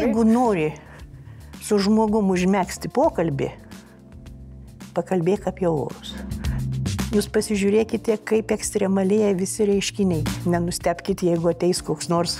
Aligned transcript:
Jeigu 0.00 0.22
nori 0.24 0.70
su 1.60 1.76
žmogum 1.76 2.30
užmėgsti 2.32 2.88
pokalbį, 2.96 3.50
pakalbėk 4.96 5.44
apie 5.50 5.68
orus. 5.68 6.14
Jūs 7.12 7.28
pasižiūrėkite, 7.34 8.16
kaip 8.24 8.54
ekstremalėja 8.54 9.34
visi 9.36 9.66
reiškiniai. 9.68 10.24
Nenustepkite, 10.48 11.28
jeigu 11.28 11.52
ateis 11.52 11.82
koks 11.84 12.08
nors 12.08 12.38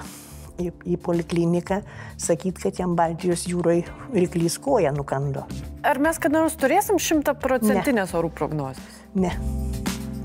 į, 0.56 0.70
į 0.88 0.96
polikliniką, 1.04 1.82
sakyt, 2.16 2.62
kad 2.64 2.80
jam 2.80 2.96
Baltijos 2.96 3.44
jūroje 3.50 3.84
ryklys 4.14 4.56
koja 4.62 4.94
nukando. 4.96 5.44
Ar 5.84 6.00
mes 6.00 6.20
kada 6.22 6.40
nors 6.40 6.56
turėsim 6.60 6.96
šimtaprocentinės 7.02 8.16
orų 8.16 8.32
prognozes? 8.40 9.00
Ne. 9.12 9.34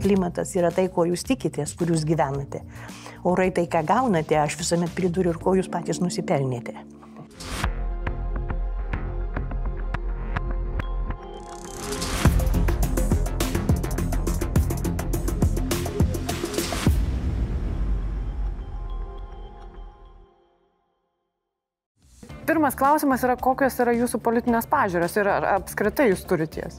Klimatas 0.06 0.56
yra 0.56 0.72
tai, 0.72 0.88
ko 0.94 1.04
jūs 1.10 1.28
tikitės, 1.28 1.76
kur 1.76 1.92
jūs 1.92 2.08
gyvenate. 2.08 2.64
Orai 3.28 3.50
tai, 3.52 3.68
ką 3.68 3.84
gaunate, 3.84 4.38
aš 4.40 4.56
visuomet 4.62 4.96
priduriu 4.96 5.36
ir 5.36 5.42
ko 5.42 5.58
jūs 5.60 5.68
patys 5.74 6.00
nusipelnėte. 6.00 6.80
Pirmas 22.45 22.76
klausimas 22.77 23.23
yra, 23.26 23.34
kokios 23.41 23.80
yra 23.81 23.94
jūsų 23.98 24.20
politinės 24.22 24.67
pažiūros 24.70 25.16
ir 25.17 25.30
ar 25.34 25.48
apskritai 25.55 26.12
jūs 26.12 26.26
turite 26.30 26.62
jas? 26.62 26.77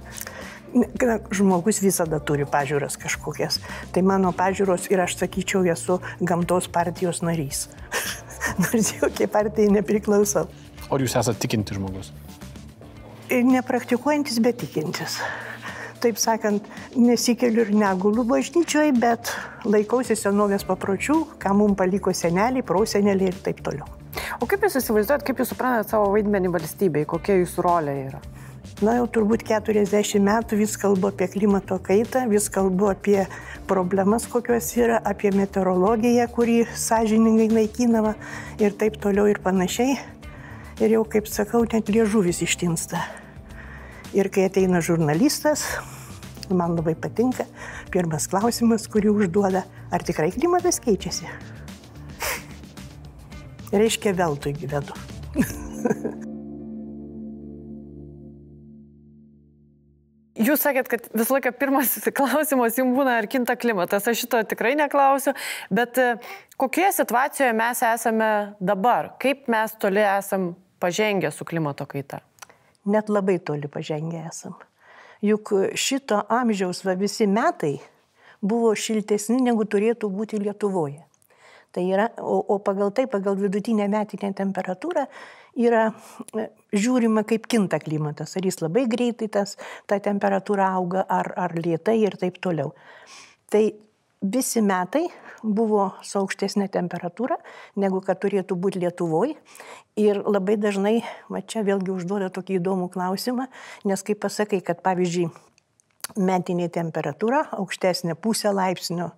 Na, 0.77 1.16
Žmogus 1.34 1.80
visada 1.83 2.20
turi 2.23 2.47
pažiūras 2.47 2.98
kažkokias. 3.01 3.59
Tai 3.95 4.02
mano 4.07 4.30
pažiūros 4.37 4.87
ir 4.93 5.02
aš 5.02 5.16
sakyčiau, 5.23 5.65
esu 5.73 5.98
gamtos 6.21 6.69
partijos 6.71 7.23
narys. 7.27 7.66
Nors 8.62 8.93
jokie 9.01 9.27
partijai 9.27 9.74
nepriklausau. 9.79 10.47
O 10.87 11.01
jūs 11.02 11.19
esate 11.19 11.43
tikinti 11.43 11.74
žmogus? 11.74 12.12
Ir 13.32 13.43
Nepraktikuojantis, 13.48 14.38
bet 14.38 14.60
tikintis. 14.63 15.19
Taip 15.98 16.21
sakant, 16.23 16.66
nesikeliu 16.95 17.65
ir 17.65 17.74
negulu 17.74 18.23
bažnyčioje, 18.29 18.95
bet 19.02 19.32
laikausi 19.66 20.15
senovės 20.15 20.63
papročių, 20.69 21.23
ką 21.43 21.57
mums 21.59 21.79
paliko 21.80 22.15
seneliai, 22.15 22.63
proseneliai 22.63 23.32
ir 23.32 23.41
taip 23.43 23.65
toliau. 23.66 24.05
O 24.41 24.49
kaip 24.49 24.65
jūs 24.67 24.79
įsivaizduojat, 24.81 25.25
kaip 25.27 25.41
jūs 25.41 25.53
suprantate 25.53 25.93
savo 25.93 26.11
vaidmenį 26.15 26.53
valstybei, 26.55 27.07
kokia 27.09 27.39
jūsų 27.41 27.65
rolė 27.67 27.97
yra? 28.09 28.21
Na 28.85 28.99
jau 28.99 29.07
turbūt 29.09 29.47
40 29.49 30.21
metų 30.21 30.59
vis 30.61 30.75
kalbu 30.77 31.09
apie 31.09 31.31
klimato 31.33 31.79
kaitą, 31.81 32.27
vis 32.29 32.51
kalbu 32.53 32.91
apie 32.91 33.23
problemas, 33.71 34.27
kokios 34.29 34.69
yra, 34.77 34.99
apie 35.01 35.31
meteorologiją, 35.33 36.27
kuri 36.35 36.59
sąžiningai 36.77 37.49
naikinama 37.57 38.13
ir 38.61 38.77
taip 38.77 39.01
toliau 39.01 39.31
ir 39.33 39.41
panašiai. 39.41 39.97
Ir 40.85 40.93
jau, 40.93 41.07
kaip 41.09 41.25
sakau, 41.33 41.65
net 41.73 41.89
liežuvis 41.89 42.43
ištinsta. 42.45 43.01
Ir 44.13 44.29
kai 44.29 44.45
ateina 44.51 44.85
žurnalistas, 44.85 45.65
man 46.53 46.77
labai 46.77 46.99
patinka, 47.01 47.49
pirmas 47.95 48.29
klausimas, 48.29 48.85
kurį 48.93 49.17
užduoda, 49.17 49.65
ar 49.89 50.05
tikrai 50.05 50.35
klimatas 50.37 50.85
keičiasi? 50.85 51.55
Reiškia, 53.77 54.15
veltui 54.16 54.55
gyvenu. 54.57 54.95
Jūs 60.37 60.63
sakėt, 60.65 60.88
kad 60.88 61.07
visą 61.16 61.37
laiką 61.37 61.52
pirmas 61.57 61.95
klausimas 62.19 62.77
jums 62.77 62.97
būna, 62.97 63.19
ar 63.21 63.29
kinta 63.30 63.57
klimatas. 63.59 64.06
Aš 64.09 64.25
šito 64.25 64.43
tikrai 64.49 64.75
neklausiu, 64.78 65.32
bet 65.72 66.00
e, 66.00 66.10
kokioje 66.60 66.93
situacijoje 66.99 67.56
mes 67.56 67.82
esame 67.88 68.31
dabar? 68.60 69.15
Kaip 69.22 69.49
mes 69.53 69.77
toli 69.81 70.04
esam 70.04 70.50
pažengę 70.81 71.32
su 71.32 71.49
klimato 71.49 71.88
kaita? 71.88 72.21
Net 72.93 73.09
labai 73.12 73.38
toli 73.41 73.69
pažengę 73.72 74.27
esam. 74.28 74.56
Juk 75.25 75.53
šito 75.77 76.21
amžiaus 76.32 76.84
va, 76.84 76.94
visi 77.00 77.26
metai 77.26 77.78
buvo 78.44 78.75
šiltesni 78.76 79.41
negu 79.41 79.64
turėtų 79.64 80.12
būti 80.12 80.41
Lietuvoje. 80.44 81.06
Tai 81.75 81.84
yra, 81.84 82.10
o, 82.22 82.38
o 82.54 82.59
pagal 82.65 82.93
tai, 82.97 83.06
pagal 83.10 83.37
vidutinę 83.41 83.88
metinę 83.93 84.32
temperatūrą 84.37 85.06
yra 85.66 85.88
e, 86.37 86.47
žiūrima, 86.77 87.25
kaip 87.28 87.49
kinta 87.50 87.81
klimatas. 87.82 88.37
Ar 88.38 88.47
jis 88.47 88.62
labai 88.62 88.87
greitai 88.91 89.28
tas, 89.32 89.56
ta 89.88 89.99
temperatūra 90.03 90.71
auga, 90.76 91.05
ar, 91.09 91.32
ar 91.37 91.56
lietai 91.59 91.99
ir 92.05 92.16
taip 92.21 92.41
toliau. 92.44 92.72
Tai 93.53 93.65
visi 94.22 94.62
metai 94.65 95.06
buvo 95.43 95.91
su 96.05 96.19
aukštesnė 96.21 96.69
temperatūra, 96.72 97.37
negu 97.76 98.00
kad 98.05 98.21
turėtų 98.22 98.56
būti 98.59 98.81
Lietuvoje. 98.82 99.37
Ir 100.00 100.21
labai 100.25 100.56
dažnai, 100.60 101.00
va 101.32 101.41
čia 101.41 101.62
vėlgi 101.66 101.93
užduoda 101.94 102.31
tokį 102.34 102.59
įdomų 102.59 102.88
klausimą, 102.93 103.47
nes 103.88 104.03
kai 104.05 104.16
pasakai, 104.19 104.60
kad 104.65 104.82
pavyzdžiui, 104.84 105.28
metinė 106.16 106.69
temperatūra 106.72 107.47
aukštesnė 107.56 108.16
pusę 108.21 108.53
laipsnio, 108.55 109.12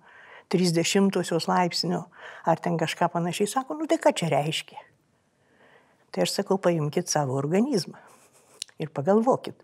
30 0.49 1.47
laipsnio, 1.47 2.05
ar 2.45 2.59
ten 2.59 2.77
kažką 2.77 3.11
panašiai, 3.13 3.47
sako, 3.47 3.77
nu 3.77 3.87
tai 3.89 3.99
ką 4.01 4.13
čia 4.15 4.29
reiškia? 4.33 4.79
Tai 6.09 6.25
aš 6.25 6.39
sakau, 6.39 6.57
paimkite 6.57 7.11
savo 7.11 7.37
organizmą 7.37 7.99
ir 8.79 8.89
pagalvokit. 8.89 9.59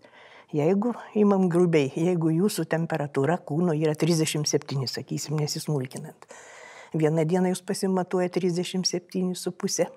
Jeigu 0.54 0.92
imam 1.18 1.48
grubiai, 1.50 1.90
jeigu 1.90 2.30
jūsų 2.30 2.68
temperatūra 2.70 3.40
kūno 3.42 3.74
yra 3.74 3.96
37, 3.98 4.86
sakysim, 4.86 5.40
nesismulkinant, 5.42 6.28
vieną 6.94 7.24
dieną 7.26 7.50
jūs 7.50 7.64
pasimatuoja 7.66 8.30
37,5, 8.36 9.88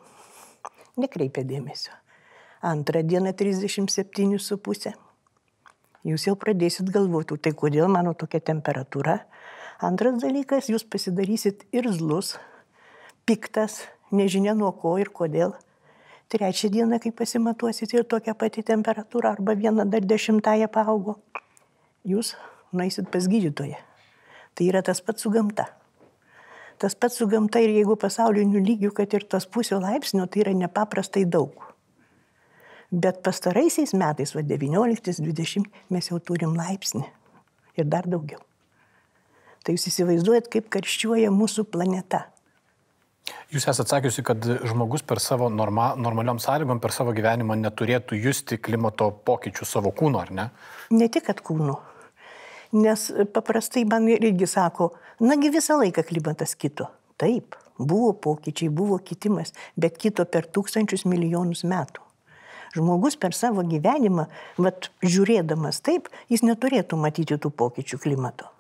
nekreipia 0.98 1.46
dėmesio. 1.46 1.94
Antrą 2.66 3.04
dieną 3.06 3.36
37,5. 3.38 4.90
Jūs 6.10 6.26
jau 6.28 6.36
pradėsit 6.40 6.90
galvoti, 6.92 7.38
tai 7.38 7.54
kodėl 7.56 7.88
mano 7.92 8.16
tokia 8.18 8.42
temperatūra. 8.50 9.20
Antras 9.80 10.18
dalykas, 10.20 10.68
jūs 10.68 10.84
pasidarysit 10.84 11.62
irzlus, 11.72 12.34
piktas, 13.24 13.86
nežinia 14.12 14.52
nuo 14.52 14.74
ko 14.76 14.98
ir 15.00 15.08
kodėl. 15.16 15.54
Trečią 16.28 16.68
dieną, 16.74 16.98
kai 17.00 17.14
pasimatuosit 17.16 17.94
ir 17.96 18.04
tokia 18.04 18.36
pati 18.36 18.60
temperatūra 18.68 19.32
arba 19.38 19.56
viena 19.56 19.86
dar 19.88 20.04
dešimtąją 20.04 20.68
paaugo, 20.74 21.16
jūs 22.04 22.34
nueisit 22.76 23.08
pas 23.14 23.30
gydytoją. 23.32 23.80
Tai 24.52 24.68
yra 24.68 24.84
tas 24.84 25.00
pats 25.00 25.24
su 25.24 25.32
gamta. 25.32 25.70
Tas 26.80 27.00
pats 27.00 27.16
su 27.16 27.30
gamta 27.32 27.64
ir 27.64 27.72
jeigu 27.72 27.96
pasauliniu 27.96 28.60
lygiu, 28.60 28.92
kad 28.92 29.16
ir 29.16 29.24
tas 29.32 29.48
pusio 29.48 29.80
laipsnio, 29.80 30.28
tai 30.28 30.44
yra 30.44 30.58
nepaprastai 30.60 31.24
daug. 31.24 31.56
Bet 32.92 33.24
pastaraisiais 33.24 33.96
metais, 33.96 34.36
va 34.36 34.44
19-20, 34.44 35.72
mes 35.88 36.12
jau 36.12 36.20
turim 36.20 36.60
laipsnį 36.60 37.08
ir 37.80 37.88
dar 37.88 38.12
daugiau. 38.12 38.44
Tai 39.64 39.76
jūs 39.76 39.90
įsivaizduojat, 39.92 40.50
kaip 40.52 40.70
karščiuoja 40.74 41.32
mūsų 41.36 41.66
planeta. 41.72 42.26
Jūs 43.54 43.66
esate 43.70 43.90
sakiusi, 43.90 44.24
kad 44.26 44.46
žmogus 44.70 45.04
per 45.06 45.22
savo 45.22 45.50
norma, 45.54 45.92
normaliom 45.98 46.40
sąlygom, 46.42 46.82
per 46.82 46.94
savo 46.94 47.14
gyvenimą 47.18 47.58
neturėtų 47.60 48.18
justi 48.18 48.60
klimato 48.62 49.10
pokyčių 49.26 49.66
savo 49.66 49.94
kūno, 49.96 50.22
ar 50.22 50.34
ne? 50.34 50.50
Ne 50.94 51.10
tik, 51.10 51.28
kad 51.30 51.42
kūnu. 51.46 51.78
Nes 52.78 53.08
paprastai 53.34 53.86
man 53.90 54.06
irgi 54.14 54.46
sako, 54.50 54.92
nagi 55.26 55.50
visą 55.54 55.80
laiką 55.82 56.06
klimatas 56.06 56.54
kito. 56.58 56.92
Taip, 57.20 57.58
buvo 57.80 58.14
pokyčiai, 58.14 58.70
buvo 58.70 59.00
kitimas, 59.02 59.56
bet 59.76 59.98
kito 59.98 60.26
per 60.30 60.46
tūkstančius 60.46 61.08
milijonus 61.10 61.66
metų. 61.66 62.06
Žmogus 62.78 63.18
per 63.18 63.34
savo 63.34 63.66
gyvenimą, 63.66 64.28
vat, 64.62 64.92
žiūrėdamas 65.02 65.82
taip, 65.82 66.12
jis 66.30 66.46
neturėtų 66.46 67.02
matyti 67.02 67.40
tų 67.42 67.50
pokyčių 67.50 67.98
klimato. 68.06 68.52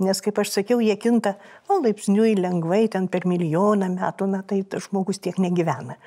Nes, 0.00 0.22
kaip 0.24 0.38
aš 0.40 0.54
sakiau, 0.54 0.80
jie 0.80 0.96
kinta 0.96 1.34
o, 1.68 1.76
laipsniui 1.82 2.32
lengvai, 2.38 2.86
ten 2.92 3.08
per 3.12 3.26
milijoną 3.28 3.90
metų, 3.98 4.30
na 4.32 4.40
tai 4.46 4.62
žmogus 4.64 5.20
tiek 5.20 5.36
negyvena. 5.42 5.98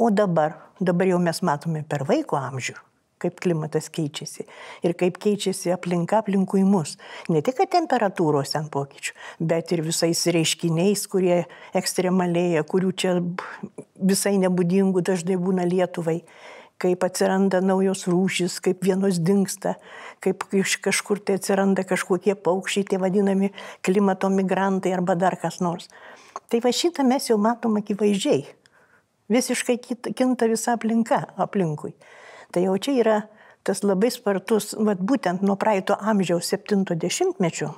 O 0.00 0.10
dabar, 0.12 0.58
dabar 0.80 1.08
jau 1.08 1.18
mes 1.20 1.40
matome 1.44 1.82
per 1.88 2.04
vaiko 2.08 2.36
amžių, 2.40 2.76
kaip 3.20 3.40
klimatas 3.40 3.90
keičiasi 3.92 4.46
ir 4.84 4.94
kaip 5.00 5.18
keičiasi 5.20 5.72
aplinka 5.72 6.20
aplinkui 6.20 6.62
mus. 6.68 6.94
Ne 7.32 7.40
tik 7.44 7.60
temperatūros 7.72 8.54
ten 8.54 8.68
pokyčių, 8.72 9.16
bet 9.52 9.72
ir 9.76 9.84
visais 9.84 10.22
reiškiniais, 10.36 11.04
kurie 11.08 11.42
ekstremalėja, 11.76 12.64
kurių 12.68 12.94
čia 12.96 13.18
visai 13.96 14.36
nebūdingų 14.40 15.04
dažnai 15.04 15.36
būna 15.40 15.68
Lietuvai 15.68 16.22
kaip 16.80 17.04
atsiranda 17.04 17.60
naujos 17.64 18.06
rūšys, 18.08 18.58
kaip 18.64 18.84
vienos 18.84 19.18
dinksta, 19.20 19.74
kaip 20.24 20.46
iš 20.56 20.78
kažkur 20.84 21.20
tai 21.20 21.36
atsiranda 21.38 21.84
kažkokie 21.88 22.36
paukščiai, 22.40 22.86
tie 22.88 23.00
vadinami 23.00 23.52
klimato 23.84 24.30
migrantai 24.32 24.94
arba 24.96 25.16
dar 25.18 25.36
kas 25.40 25.60
nors. 25.60 25.90
Tai 26.50 26.62
va 26.64 26.72
šitą 26.74 27.04
mes 27.06 27.28
jau 27.28 27.36
matom 27.40 27.76
akivaizdžiai. 27.80 28.46
Visiškai 29.30 29.76
kinta 30.16 30.48
visa 30.50 30.74
aplinka 30.74 31.20
aplinkui. 31.38 31.92
Tai 32.50 32.64
jau 32.64 32.76
čia 32.82 32.96
yra 32.98 33.18
tas 33.62 33.84
labai 33.84 34.08
spartus, 34.10 34.72
vat, 34.80 34.98
būtent 34.98 35.44
nuo 35.46 35.54
praeito 35.60 35.94
amžiaus 35.94 36.48
70-mečio, 36.50 37.74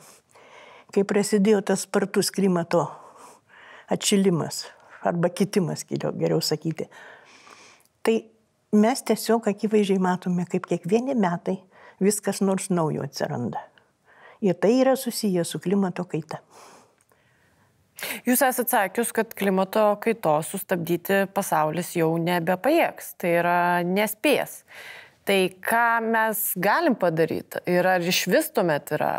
kai 0.94 1.02
prasidėjo 1.04 1.64
tas 1.72 1.82
spartus 1.88 2.30
klimato 2.32 2.86
atšilimas 3.92 4.68
arba 5.02 5.28
kitimas, 5.34 5.82
geriau 5.90 6.38
sakyti 6.40 6.86
Tai 8.02 8.18
mes 8.72 9.02
tiesiog 9.04 9.48
akivaizdžiai 9.52 10.00
matome, 10.02 10.46
kaip 10.48 10.66
kiekvieni 10.70 11.16
metai 11.18 11.58
viskas 12.02 12.40
nors 12.40 12.70
naujo 12.72 13.04
atsiranda. 13.04 13.60
Ir 14.42 14.56
tai 14.58 14.72
yra 14.80 14.96
susiję 14.96 15.44
su 15.44 15.60
klimato 15.62 16.04
kaita. 16.08 16.40
Jūs 18.26 18.40
esate 18.42 18.72
sakius, 18.72 19.12
kad 19.14 19.34
klimato 19.38 19.84
kaitos 20.02 20.50
sustabdyti 20.50 21.26
pasaulis 21.34 21.92
jau 21.94 22.10
nebepajėgs, 22.18 23.12
tai 23.20 23.36
yra 23.38 23.58
nespės. 23.86 24.62
Tai 25.28 25.38
ką 25.62 25.86
mes 26.02 26.40
galim 26.58 26.96
padaryti 26.98 27.62
ir 27.70 27.86
ar 27.86 28.02
iš 28.02 28.24
vis 28.32 28.48
tuomet 28.50 28.90
yra 28.96 29.12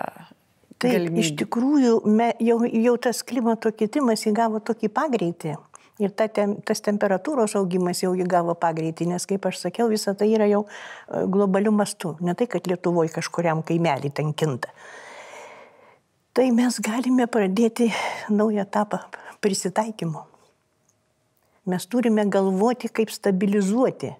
Taip, 0.76 0.98
galimybė? 0.98 1.22
iš 1.24 1.30
tikrųjų, 1.40 1.94
me, 2.12 2.34
jau, 2.44 2.58
jau 2.68 2.96
tas 3.00 3.24
klimato 3.24 3.72
kitimas 3.72 4.26
įgavo 4.28 4.60
tokį 4.60 4.92
pagreitį. 4.92 5.56
Ir 6.04 6.12
ta, 6.12 6.28
tem, 6.28 6.58
tas 6.68 6.84
temperatūros 6.84 7.54
augimas 7.56 8.02
jau 8.04 8.12
įgavo 8.20 8.58
pagreitį, 8.60 9.08
nes, 9.14 9.26
kaip 9.30 9.46
aš 9.48 9.62
sakiau, 9.62 9.88
visa 9.92 10.12
tai 10.18 10.34
yra 10.34 10.50
jau 10.50 10.66
e, 10.66 11.24
globalių 11.32 11.72
mastų. 11.78 12.18
Ne 12.26 12.36
tai, 12.36 12.50
kad 12.52 12.68
Lietuvoje 12.68 13.14
kažkuriam 13.14 13.64
kaimelį 13.64 14.12
ten 14.18 14.34
kinta. 14.36 14.74
Tai 16.34 16.48
mes 16.52 16.80
galime 16.84 17.30
pradėti 17.32 17.88
naują 18.34 18.66
etapą 18.66 19.00
prisitaikymo. 19.44 20.26
Mes 21.70 21.86
turime 21.88 22.26
galvoti, 22.28 22.90
kaip 22.92 23.14
stabilizuoti, 23.14 24.12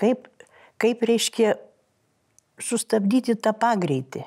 kaip, 0.00 0.30
kaip 0.80 1.02
reiškia 1.04 1.56
sustabdyti 2.64 3.36
tą 3.36 3.52
pagreitį 3.52 4.24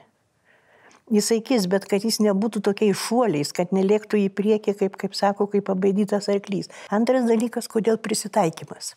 jisai 1.12 1.42
kis, 1.46 1.68
bet 1.72 1.88
kad 1.90 2.04
jis 2.06 2.20
nebūtų 2.24 2.62
tokiais 2.64 3.00
šuoliais, 3.00 3.52
kad 3.56 3.74
nelėktų 3.76 4.22
į 4.26 4.30
priekį, 4.38 4.76
kaip, 4.80 4.96
kaip 5.00 5.18
sako, 5.18 5.48
kaip 5.52 5.68
pabaidytas 5.68 6.30
arklys. 6.32 6.72
Antras 6.94 7.28
dalykas, 7.28 7.68
kodėl 7.72 8.00
prisitaikymas. 8.02 8.94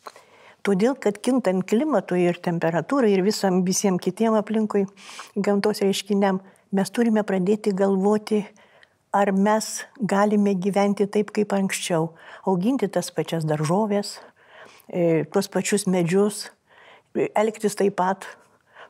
Todėl, 0.67 0.97
kad 0.99 1.20
kintant 1.23 1.62
klimatui 1.69 2.25
ir 2.26 2.41
temperatūrai 2.43 3.12
ir 3.14 3.23
visam, 3.23 3.61
visiems 3.67 4.03
kitiem 4.03 4.35
aplinkui 4.35 4.87
gamtos 5.37 5.82
reiškiniam, 5.85 6.41
mes 6.75 6.91
turime 6.91 7.23
pradėti 7.26 7.70
galvoti, 7.76 8.43
ar 9.14 9.31
mes 9.32 9.85
galime 10.00 10.56
gyventi 10.58 11.06
taip 11.06 11.31
kaip 11.37 11.55
anksčiau, 11.55 12.11
auginti 12.47 12.88
tas 12.91 13.12
pačias 13.14 13.47
daržovės, 13.47 14.17
e, 14.91 15.23
tuos 15.31 15.47
pačius 15.49 15.87
medžius, 15.87 16.49
elgtis 17.14 17.79
taip 17.79 17.94
pat, 18.00 18.26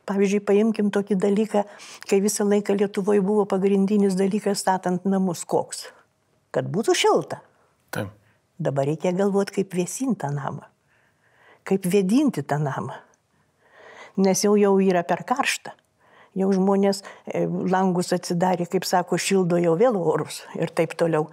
Pavyzdžiui, 0.07 0.43
paimkim 0.47 0.91
tokį 0.93 1.17
dalyką, 1.19 1.63
kai 2.07 2.21
visą 2.23 2.45
laiką 2.47 2.77
Lietuvoje 2.77 3.23
buvo 3.25 3.43
pagrindinis 3.49 4.15
dalykas 4.15 4.61
statant 4.63 5.03
namus 5.05 5.43
koks. 5.43 5.89
Kad 6.55 6.69
būtų 6.71 6.95
šilta. 6.95 7.41
Taip. 7.91 8.13
Dabar 8.57 8.87
reikia 8.89 9.11
galvoti, 9.13 9.59
kaip 9.59 9.75
vėsinti 9.77 10.23
tą 10.23 10.31
namą. 10.33 10.63
Kaip 11.67 11.83
vėdinti 11.85 12.41
tą 12.47 12.57
namą. 12.61 12.95
Nes 14.17 14.41
jau 14.45 14.55
jau 14.57 14.71
yra 14.81 15.03
per 15.05 15.21
karštą. 15.27 15.75
Jau 16.37 16.47
žmonės 16.53 17.01
e, 17.01 17.43
langus 17.45 18.13
atsidarė, 18.13 18.67
kaip 18.69 18.85
sako, 18.85 19.17
šildo 19.17 19.59
jau 19.61 19.73
vėl 19.77 19.97
orus 19.97 20.43
ir 20.57 20.71
taip 20.73 20.93
toliau. 20.97 21.27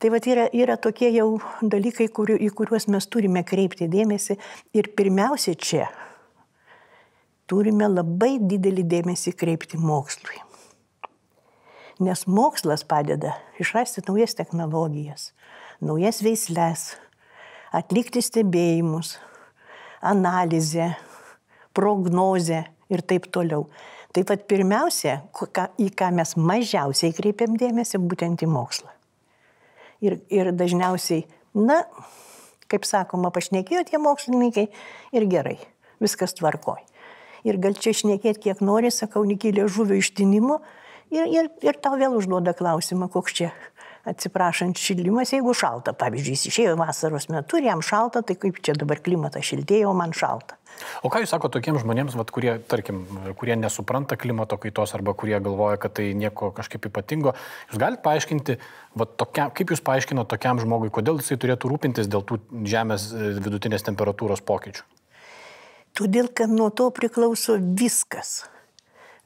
Tai 0.00 0.10
va 0.12 0.20
yra, 0.20 0.46
yra 0.52 0.76
tokie 0.80 1.10
jau 1.14 1.38
dalykai, 1.62 2.08
kuriu, 2.12 2.36
į 2.40 2.50
kuriuos 2.56 2.88
mes 2.92 3.08
turime 3.08 3.44
kreipti 3.46 3.88
dėmesį. 3.92 4.36
Ir 4.76 4.90
pirmiausia 4.96 5.54
čia 5.56 5.88
turime 7.50 7.86
labai 7.88 8.36
didelį 8.42 8.84
dėmesį 8.90 9.32
kreipti 9.38 9.78
mokslui. 9.78 10.40
Nes 12.02 12.26
mokslas 12.28 12.82
padeda 12.84 13.36
išrasti 13.62 14.02
naujas 14.08 14.36
technologijas, 14.36 15.30
naujas 15.80 16.20
veisles, 16.24 16.90
atlikti 17.72 18.20
stebėjimus, 18.20 19.14
analizę, 20.04 20.90
prognozę 21.76 22.66
ir 22.92 23.04
taip 23.06 23.30
toliau. 23.32 23.70
Taip 24.12 24.28
pat 24.28 24.44
pirmiausia, 24.48 25.20
į 25.80 25.88
ką 25.96 26.10
mes 26.16 26.34
mažiausiai 26.40 27.14
kreipiam 27.16 27.56
dėmesį, 27.60 28.00
būtent 28.00 28.44
į 28.44 28.48
mokslą. 28.48 28.92
Ir, 30.04 30.18
ir 30.32 30.52
dažniausiai, 30.56 31.24
na, 31.56 31.82
kaip 32.68 32.84
sakoma, 32.88 33.32
pašnekėjo 33.32 33.86
tie 33.88 34.00
mokslininkai 34.00 34.66
ir 35.16 35.28
gerai, 35.32 35.56
viskas 36.00 36.36
tvarkoj 36.36 36.84
ir 37.46 37.60
gal 37.62 37.78
čia 37.78 37.94
šnekėti 37.96 38.48
kiek 38.48 38.60
nori, 38.64 38.92
sakau, 38.94 39.24
nikylė 39.28 39.68
žuvio 39.72 39.98
ištinimo 40.00 40.60
ir, 41.14 41.24
ir, 41.30 41.50
ir 41.64 41.80
tau 41.82 41.96
vėl 42.00 42.18
užduoda 42.18 42.56
klausimą, 42.56 43.10
koks 43.12 43.40
čia 43.40 43.54
atsiprašant 44.06 44.78
šildymas, 44.78 45.32
jeigu 45.34 45.54
šalta. 45.56 45.94
Pavyzdžiui, 45.98 46.36
jis 46.36 46.46
išėjo 46.50 46.76
vasaros 46.78 47.26
metu 47.32 47.58
ir 47.58 47.68
jam 47.70 47.82
šalta, 47.82 48.22
tai 48.26 48.36
kaip 48.38 48.60
čia 48.62 48.76
dabar 48.78 49.00
klimatas 49.02 49.46
šiltėjo, 49.48 49.90
man 49.98 50.14
šalta. 50.16 50.58
O 51.02 51.10
ką 51.10 51.22
jūs 51.22 51.32
sako 51.32 51.48
tokiems 51.54 51.80
žmonėms, 51.82 52.14
vat, 52.18 52.30
kurie, 52.34 52.52
tarkim, 52.70 53.00
kurie 53.40 53.56
nesupranta 53.58 54.18
klimato 54.20 54.58
kaitos 54.60 54.92
arba 54.94 55.14
kurie 55.16 55.38
galvoja, 55.40 55.80
kad 55.80 55.96
tai 55.98 56.10
nieko 56.18 56.50
kažkaip 56.54 56.90
ypatingo, 56.90 57.32
jūs 57.70 57.80
galite 57.80 58.04
paaiškinti, 58.04 58.58
vat, 59.00 59.16
tokia, 59.18 59.48
kaip 59.56 59.72
jūs 59.72 59.82
paaiškinote 59.86 60.28
tokiam 60.34 60.60
žmogui, 60.62 60.92
kodėl 60.92 61.22
jisai 61.22 61.40
turėtų 61.40 61.72
rūpintis 61.72 62.12
dėl 62.12 62.26
tų 62.28 62.42
žemės 62.68 63.08
e, 63.10 63.32
vidutinės 63.40 63.88
temperatūros 63.88 64.44
pokyčių? 64.46 64.84
Todėl, 65.96 66.28
kad 66.28 66.52
nuo 66.52 66.68
to 66.76 66.90
priklauso 66.92 67.54
viskas. 67.56 68.42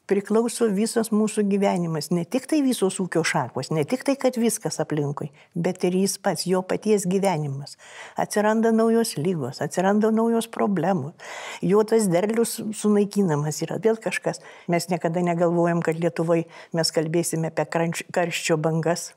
Priklauso 0.07 0.69
visas 0.71 1.09
mūsų 1.11 1.43
gyvenimas, 1.51 2.09
ne 2.15 2.23
tik 2.27 2.45
tai 2.51 2.61
visos 2.63 2.99
ūkio 3.03 3.23
šakos, 3.27 3.71
ne 3.75 3.83
tik 3.87 4.05
tai, 4.07 4.15
kad 4.19 4.39
viskas 4.39 4.79
aplinkui, 4.83 5.29
bet 5.55 5.83
ir 5.87 5.97
jis 5.99 6.15
pats, 6.23 6.45
jo 6.47 6.63
paties 6.67 7.07
gyvenimas. 7.11 7.75
Atsiranda 8.19 8.71
naujos 8.75 9.17
lygos, 9.19 9.59
atsiranda 9.67 10.13
naujos 10.15 10.47
problemos, 10.51 11.15
jo 11.63 11.83
tas 11.87 12.07
derlius 12.11 12.57
sunaikinamas 12.83 13.63
yra 13.67 13.79
vėl 13.83 13.99
kažkas. 14.03 14.39
Mes 14.71 14.87
niekada 14.91 15.23
negalvojam, 15.27 15.83
kad 15.83 15.99
Lietuvoje 15.99 16.47
mes 16.75 16.95
kalbėsime 16.95 17.51
apie 17.51 17.67
karščio 18.11 18.59
bangas. 18.63 19.09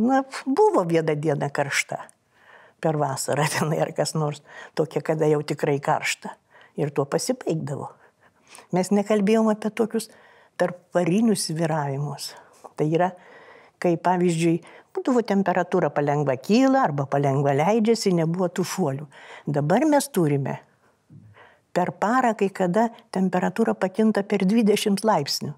Na, 0.00 0.22
buvo 0.44 0.86
viena 0.88 1.16
diena 1.16 1.52
karšta 1.52 2.00
per 2.82 2.98
vasarą 3.00 3.46
tenai 3.54 3.80
ar 3.84 3.92
kas 3.96 4.14
nors 4.18 4.42
tokia, 4.74 5.02
kada 5.04 5.28
jau 5.30 5.42
tikrai 5.46 5.78
karšta. 5.80 6.34
Ir 6.80 6.92
tuo 6.94 7.04
pasibaigdavo. 7.04 7.90
Mes 8.72 8.90
nekalbėjom 8.94 9.50
apie 9.52 9.72
tokius 9.74 10.08
tarp 10.60 10.78
varinius 10.94 11.48
sviravimus. 11.48 12.30
Tai 12.78 12.86
yra, 12.86 13.10
kai 13.82 13.96
pavyzdžiui, 14.00 14.60
būdavo 14.94 15.22
temperatūra 15.26 15.90
palengva 15.94 16.36
kyla 16.40 16.84
arba 16.86 17.06
palengva 17.10 17.54
leidžiasi, 17.58 18.14
nebuvo 18.16 18.48
tų 18.48 18.66
šuolių. 18.72 19.06
Dabar 19.46 19.86
mes 19.88 20.08
turime 20.08 20.60
per 21.72 21.92
parą, 22.02 22.34
kai 22.38 22.50
kada 22.50 22.88
temperatūra 23.14 23.74
pakinta 23.78 24.24
per 24.26 24.44
20 24.48 25.04
laipsnių. 25.06 25.52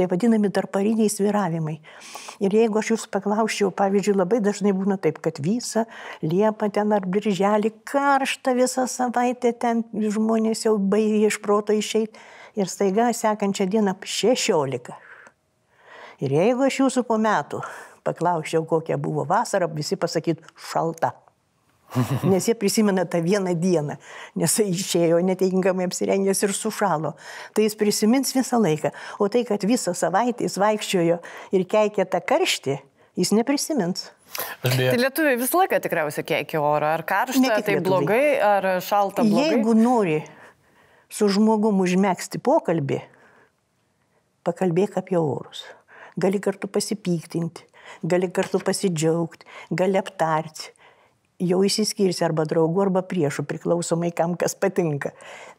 Tai 0.00 0.06
vadinami 0.08 0.48
tarpariniai 0.48 1.10
sviravimai. 1.12 1.74
Ir 2.40 2.54
jeigu 2.56 2.78
aš 2.80 2.94
jūs 2.94 3.02
paklausčiau, 3.12 3.68
pavyzdžiui, 3.76 4.14
labai 4.16 4.38
dažnai 4.40 4.72
būna 4.72 4.96
taip, 4.96 5.18
kad 5.20 5.36
visą 5.44 5.82
liepą 6.24 6.70
ten 6.72 6.94
ar 6.96 7.04
birželį 7.04 7.68
karšta 7.84 8.54
visą 8.56 8.86
savaitę, 8.88 9.52
ten 9.52 9.82
žmonės 9.92 10.64
jau 10.64 10.78
baigė 10.80 11.28
iš 11.28 11.36
proto 11.44 11.76
išeiti 11.76 12.16
ir 12.56 12.72
staiga 12.72 13.10
sekančią 13.12 13.68
dieną 13.76 13.98
16. 14.00 14.96
Ir 16.24 16.36
jeigu 16.38 16.64
aš 16.64 16.80
jūsų 16.80 17.04
po 17.04 17.20
metų 17.20 17.60
paklausčiau, 18.00 18.64
kokia 18.64 18.96
buvo 18.96 19.28
vasara, 19.28 19.68
visi 19.68 20.00
pasakytų 20.00 20.48
šalta. 20.72 21.12
Nes 22.30 22.46
jie 22.46 22.54
prisimena 22.54 23.04
tą 23.04 23.22
vieną 23.22 23.54
dieną, 23.58 23.96
nes 24.38 24.56
jis 24.58 24.84
išėjo 24.84 25.18
netinkamai 25.26 25.88
apsirengęs 25.88 26.44
ir 26.46 26.54
sušalo. 26.54 27.14
Tai 27.54 27.66
jis 27.66 27.76
prisimins 27.78 28.34
visą 28.36 28.60
laiką. 28.62 28.92
O 29.18 29.28
tai, 29.32 29.42
kad 29.48 29.64
visą 29.66 29.94
savaitę 29.98 30.46
jis 30.46 30.58
vaikščiojo 30.60 31.18
ir 31.56 31.66
keikė 31.70 32.06
tą 32.10 32.22
karštį, 32.22 32.78
jis 33.18 33.34
neprisimins. 33.34 34.10
Beje... 34.62 34.92
Tai 34.92 35.00
lietuviai 35.02 35.38
visą 35.40 35.64
laiką 35.64 35.80
tikriausiai 35.82 36.26
keikia 36.26 36.62
orą. 36.62 36.94
Ar 36.98 37.04
karšta, 37.06 37.40
tai 37.42 37.74
lietuviai. 37.74 37.86
blogai, 37.86 38.26
ar 38.38 38.70
šalta 38.84 39.26
blogai. 39.26 39.48
Jeigu 39.50 39.74
nori 39.74 40.20
su 41.10 41.26
žmogum 41.32 41.82
užmėgsti 41.82 42.38
pokalbį, 42.46 43.00
pakalbėk 44.46 45.00
apie 45.00 45.18
orus. 45.18 45.64
Gali 46.20 46.38
kartu 46.42 46.70
pasipyktinti, 46.70 47.66
gali 48.06 48.30
kartu 48.30 48.60
pasidžiaugti, 48.62 49.48
gali 49.74 49.98
aptarti 49.98 50.70
jau 51.40 51.62
išsiskirsi 51.66 52.24
arba 52.26 52.44
draugų, 52.48 52.84
arba 52.86 53.02
priešų, 53.06 53.46
priklausomai 53.48 54.12
kam 54.16 54.36
kas 54.38 54.54
patinka. 54.54 55.14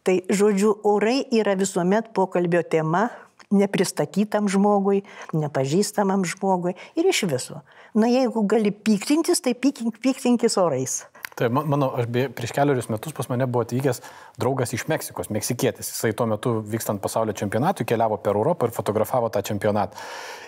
Tai 0.07 0.21
žodžiu, 0.29 0.75
orai 0.87 1.21
yra 1.33 1.57
visuomet 1.59 2.11
pokalbio 2.15 2.63
tema, 2.63 3.09
nepristatytam 3.51 4.47
žmogui, 4.51 5.03
nepažįstamam 5.35 6.23
žmogui 6.27 6.75
ir 6.95 7.09
iš 7.11 7.25
viso. 7.29 7.61
Na 7.93 8.07
jeigu 8.07 8.45
gali 8.47 8.71
piktintis, 8.71 9.43
tai 9.43 9.53
pyktink, 9.53 9.99
piktinkis 10.03 10.57
orais. 10.61 11.01
Tai 11.35 11.47
mano, 11.49 11.93
aš 11.95 12.09
be, 12.11 12.25
prieš 12.35 12.51
keliarius 12.55 12.89
metus 12.91 13.15
pas 13.15 13.29
mane 13.31 13.47
buvo 13.47 13.63
atvykęs 13.63 14.01
draugas 14.41 14.73
iš 14.75 14.83
Meksikos, 14.91 15.31
meksikietis. 15.31 15.93
Jisai 15.93 16.11
tuo 16.17 16.27
metu 16.27 16.57
vykstant 16.73 17.01
pasaulio 17.01 17.33
čempionatui 17.37 17.87
keliavo 17.87 18.19
per 18.19 18.35
Europą 18.35 18.67
ir 18.67 18.75
fotografavo 18.75 19.31
tą 19.31 19.43
čempionatą. 19.47 19.99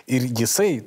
Ir 0.04 0.26
jisai, 0.36 0.82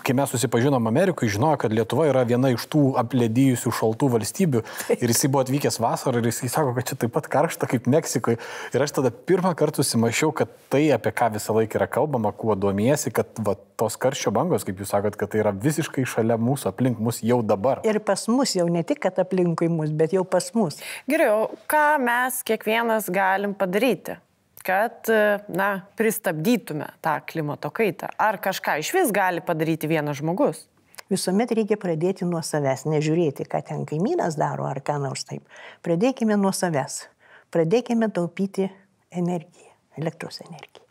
kai 0.00 0.14
mes 0.16 0.30
susipažinom 0.32 0.86
Amerikoje, 0.88 1.34
žinojo, 1.34 1.58
kad 1.60 1.74
Lietuva 1.76 2.06
yra 2.08 2.22
viena 2.24 2.48
iš 2.54 2.64
tų 2.72 2.86
aplėdyjusių 3.02 3.72
šaltų 3.76 4.08
valstybių. 4.14 4.62
Ir 4.96 5.12
jisai 5.12 5.28
buvo 5.28 5.42
atvykęs 5.44 5.76
vasarą 5.84 6.22
ir 6.22 6.30
jisai 6.30 6.48
sako, 6.54 6.72
kad 6.78 6.88
čia 6.88 6.96
taip 7.02 7.12
pat 7.12 7.28
karšta 7.28 7.68
kaip 7.68 7.84
Meksikoje. 7.92 8.40
Ir 8.72 8.84
aš 8.86 8.96
tada 8.96 9.12
pirmą 9.12 9.52
kartą 9.60 9.84
susimašiau, 9.84 10.32
kad 10.32 10.54
tai, 10.72 10.86
apie 10.96 11.12
ką 11.12 11.34
visą 11.36 11.58
laiką 11.58 11.76
yra 11.76 11.90
kalbama, 11.98 12.32
kuo 12.32 12.56
domiesi, 12.56 13.12
kad 13.12 13.28
va, 13.44 13.58
tos 13.76 13.98
karščio 14.00 14.32
bangos, 14.32 14.64
kaip 14.64 14.80
jūs 14.80 14.94
sakot, 14.94 15.20
kad 15.20 15.34
tai 15.34 15.42
yra 15.42 15.52
visiškai 15.52 16.06
šalia 16.08 16.40
mūsų, 16.40 16.70
aplink 16.72 17.02
mus 17.02 17.20
jau 17.20 17.42
dabar. 17.44 17.84
Ir 17.84 18.00
pas 18.00 18.24
mus 18.32 18.56
jau 18.56 18.64
ne 18.72 18.80
tik, 18.88 19.02
kad 19.04 19.20
aplinkui 19.26 19.68
mus, 19.72 19.90
bet 19.90 20.14
jau 20.14 20.22
pas 20.24 20.46
mus. 20.54 20.78
Gerai, 21.10 21.32
o 21.34 21.50
ką 21.70 21.88
mes 22.06 22.40
kiekvienas 22.46 23.10
galim 23.12 23.58
padaryti? 23.58 24.20
kad, 24.66 25.06
na, 25.48 25.86
pristabdytume 25.96 26.88
tą 27.00 27.20
klimato 27.26 27.70
kaitą? 27.70 28.08
Ar 28.18 28.40
kažką 28.42 28.80
iš 28.82 28.90
vis 28.96 29.12
gali 29.14 29.42
padaryti 29.44 29.86
vienas 29.86 30.18
žmogus? 30.18 30.64
Visuomet 31.10 31.52
reikia 31.54 31.78
pradėti 31.78 32.26
nuo 32.26 32.40
savęs, 32.42 32.82
nežiūrėti, 32.90 33.46
ką 33.46 33.60
ten 33.68 33.84
kaimynas 33.86 34.34
daro 34.38 34.66
ar 34.66 34.80
ką 34.82 34.98
nors 35.04 35.22
taip. 35.28 35.44
Pradėkime 35.86 36.34
nuo 36.40 36.50
savęs. 36.50 37.04
Pradėkime 37.54 38.10
taupyti 38.10 38.66
energiją, 39.14 39.70
elektros 40.02 40.42
energiją. 40.42 40.82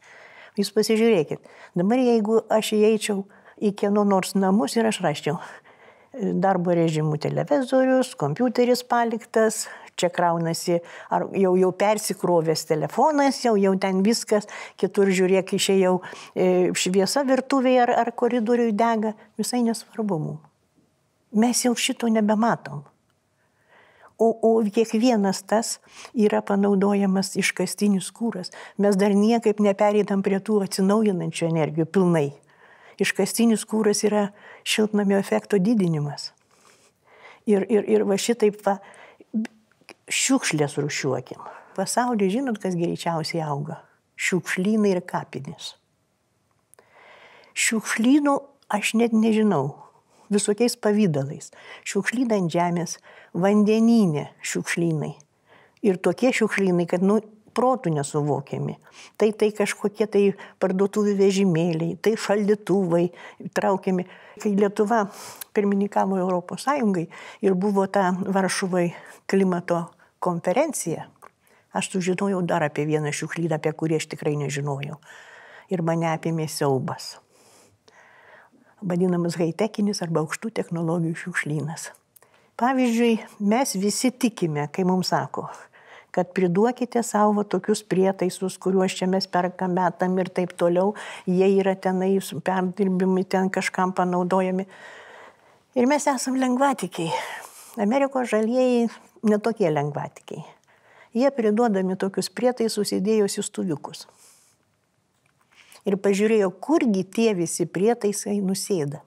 Jūs 0.56 0.72
pasižiūrėkit, 0.72 1.44
dabar 1.75 2.00
jeigu 2.00 2.39
aš 2.48 2.72
įeičiau 2.77 3.25
į 3.60 3.74
kieno 3.75 4.06
nors 4.08 4.38
namus 4.39 4.77
ir 4.80 4.88
aš 4.88 5.01
raščiau 5.04 5.36
darbo 6.15 6.75
režimų 6.75 7.17
televizorius, 7.22 8.13
kompiuteris 8.19 8.84
paliktas, 8.88 9.65
čia 9.95 10.10
kraunasi, 10.12 10.79
ar 11.13 11.27
jau, 11.36 11.53
jau 11.60 11.72
persikrovęs 11.75 12.65
telefonas, 12.69 13.39
jau, 13.45 13.55
jau 13.60 13.75
ten 13.79 14.01
viskas, 14.05 14.48
kitur 14.79 15.12
žiūrėk, 15.12 15.55
išėjau 15.55 15.93
e, 16.00 16.50
šviesa 16.75 17.25
virtuvėje 17.27 17.86
ar, 17.86 17.93
ar 18.05 18.12
koridoriui 18.15 18.75
dega, 18.75 19.15
visai 19.39 19.63
nesvarbu 19.65 20.19
mums. 20.19 20.51
Mes 21.36 21.65
jau 21.65 21.74
šito 21.75 22.07
nebematom. 22.07 22.86
O, 24.15 24.29
o 24.31 24.50
kiekvienas 24.63 25.41
tas 25.43 25.74
yra 26.15 26.39
panaudojamas 26.39 27.34
iškastinis 27.36 28.07
kūras. 28.15 28.53
Mes 28.79 28.95
dar 28.95 29.12
niekaip 29.12 29.60
neperėdam 29.60 30.24
prie 30.24 30.39
tų 30.39 30.62
atsinaujinančių 30.63 31.50
energijų 31.50 31.88
pilnai. 31.91 32.29
Iškastinis 33.02 33.66
kūras 33.68 34.04
yra 34.08 34.30
šiltnamio 34.64 35.18
efekto 35.20 35.60
didinimas. 35.60 36.32
Ir, 37.46 37.66
ir, 37.70 37.84
ir 37.92 38.06
va 38.08 38.18
šitaip 38.18 38.62
va, 38.66 38.78
šiukšlės 40.10 40.78
rušiuokim. 40.82 41.42
Pasaulyje 41.75 42.38
žinot, 42.38 42.60
kas 42.64 42.78
greičiausiai 42.80 43.44
auga? 43.46 43.82
Šiukšlynai 44.16 44.96
ir 44.96 45.02
kapinės. 45.06 45.74
Šiukšlynų 47.56 48.36
aš 48.72 48.96
net 49.00 49.14
nežinau. 49.16 49.75
Visokiais 50.32 50.78
pavydalais. 50.82 51.52
Šiukšlynai 51.86 52.40
ant 52.42 52.54
žemės, 52.54 52.98
vandeninė 53.36 54.30
šiukšlynai. 54.42 55.14
Ir 55.86 56.00
tokie 56.02 56.32
šiukšlynai, 56.34 56.88
kad, 56.90 57.04
nu, 57.06 57.20
protų 57.56 57.94
nesuvokiami. 57.96 58.76
Tai 59.18 59.32
tai 59.40 59.50
kažkokie 59.56 60.08
tai 60.12 60.24
parduotuvių 60.62 61.16
vežimėliai, 61.20 61.98
tai 61.98 62.16
šaldytuvai 62.20 63.08
traukiami. 63.56 64.08
Kai 64.36 64.52
Lietuva 64.52 65.06
pirmininkavo 65.56 66.18
Europos 66.20 66.66
Sąjungai 66.68 67.06
ir 67.46 67.56
buvo 67.56 67.86
ta 67.88 68.10
Varšuvai 68.20 68.90
klimato 69.32 69.86
konferencija, 70.20 71.06
aš 71.72 71.94
sužinojau 71.94 72.42
dar 72.44 72.66
apie 72.68 72.84
vieną 72.88 73.14
šiukšlyną, 73.16 73.56
apie 73.56 73.72
kurį 73.72 74.02
aš 74.02 74.10
tikrai 74.12 74.36
nežinojau. 74.40 75.00
Ir 75.72 75.84
mane 75.88 76.12
apėmė 76.12 76.50
siaubas. 76.52 77.16
Vadinamas 78.86 79.38
haitekinis 79.40 80.04
arba 80.04 80.26
aukštų 80.26 80.52
technologijų 80.60 81.16
šiukšlynas. 81.24 81.94
Pavyzdžiui, 82.60 83.16
mes 83.52 83.74
visi 83.80 84.12
tikime, 84.12 84.68
kai 84.72 84.86
mums 84.88 85.10
sako, 85.12 85.48
kad 86.15 86.34
priduokite 86.34 87.03
savo 87.03 87.43
tokius 87.43 87.81
prietaisus, 87.84 88.55
kuriuos 88.57 88.93
čia 88.95 89.07
mes 89.12 89.25
perkam 89.27 89.74
metam 89.75 90.13
ir 90.24 90.29
taip 90.31 90.53
toliau, 90.55 90.93
jie 91.27 91.50
yra 91.60 91.74
tenai 91.75 92.13
perdirbimi, 92.39 93.25
ten 93.27 93.50
kažkam 93.51 93.91
panaudojami. 93.91 94.63
Ir 95.75 95.88
mes 95.91 96.07
esam 96.07 96.38
lengvatikiai. 96.39 97.10
Amerikos 97.84 98.29
žalieji 98.31 98.88
netokie 99.27 99.67
lengvatikiai. 99.67 100.45
Jie 101.15 101.31
priduodami 101.36 101.98
tokius 102.00 102.31
prietaisus 102.31 102.93
įdėjus 102.95 103.36
į 103.41 103.43
studiukus. 103.43 104.05
Ir 105.84 106.00
pažiūrėjo, 106.00 106.48
kurgi 106.63 107.03
tie 107.03 107.34
visi 107.36 107.67
prietaisai 107.67 108.38
nusėda. 108.39 109.03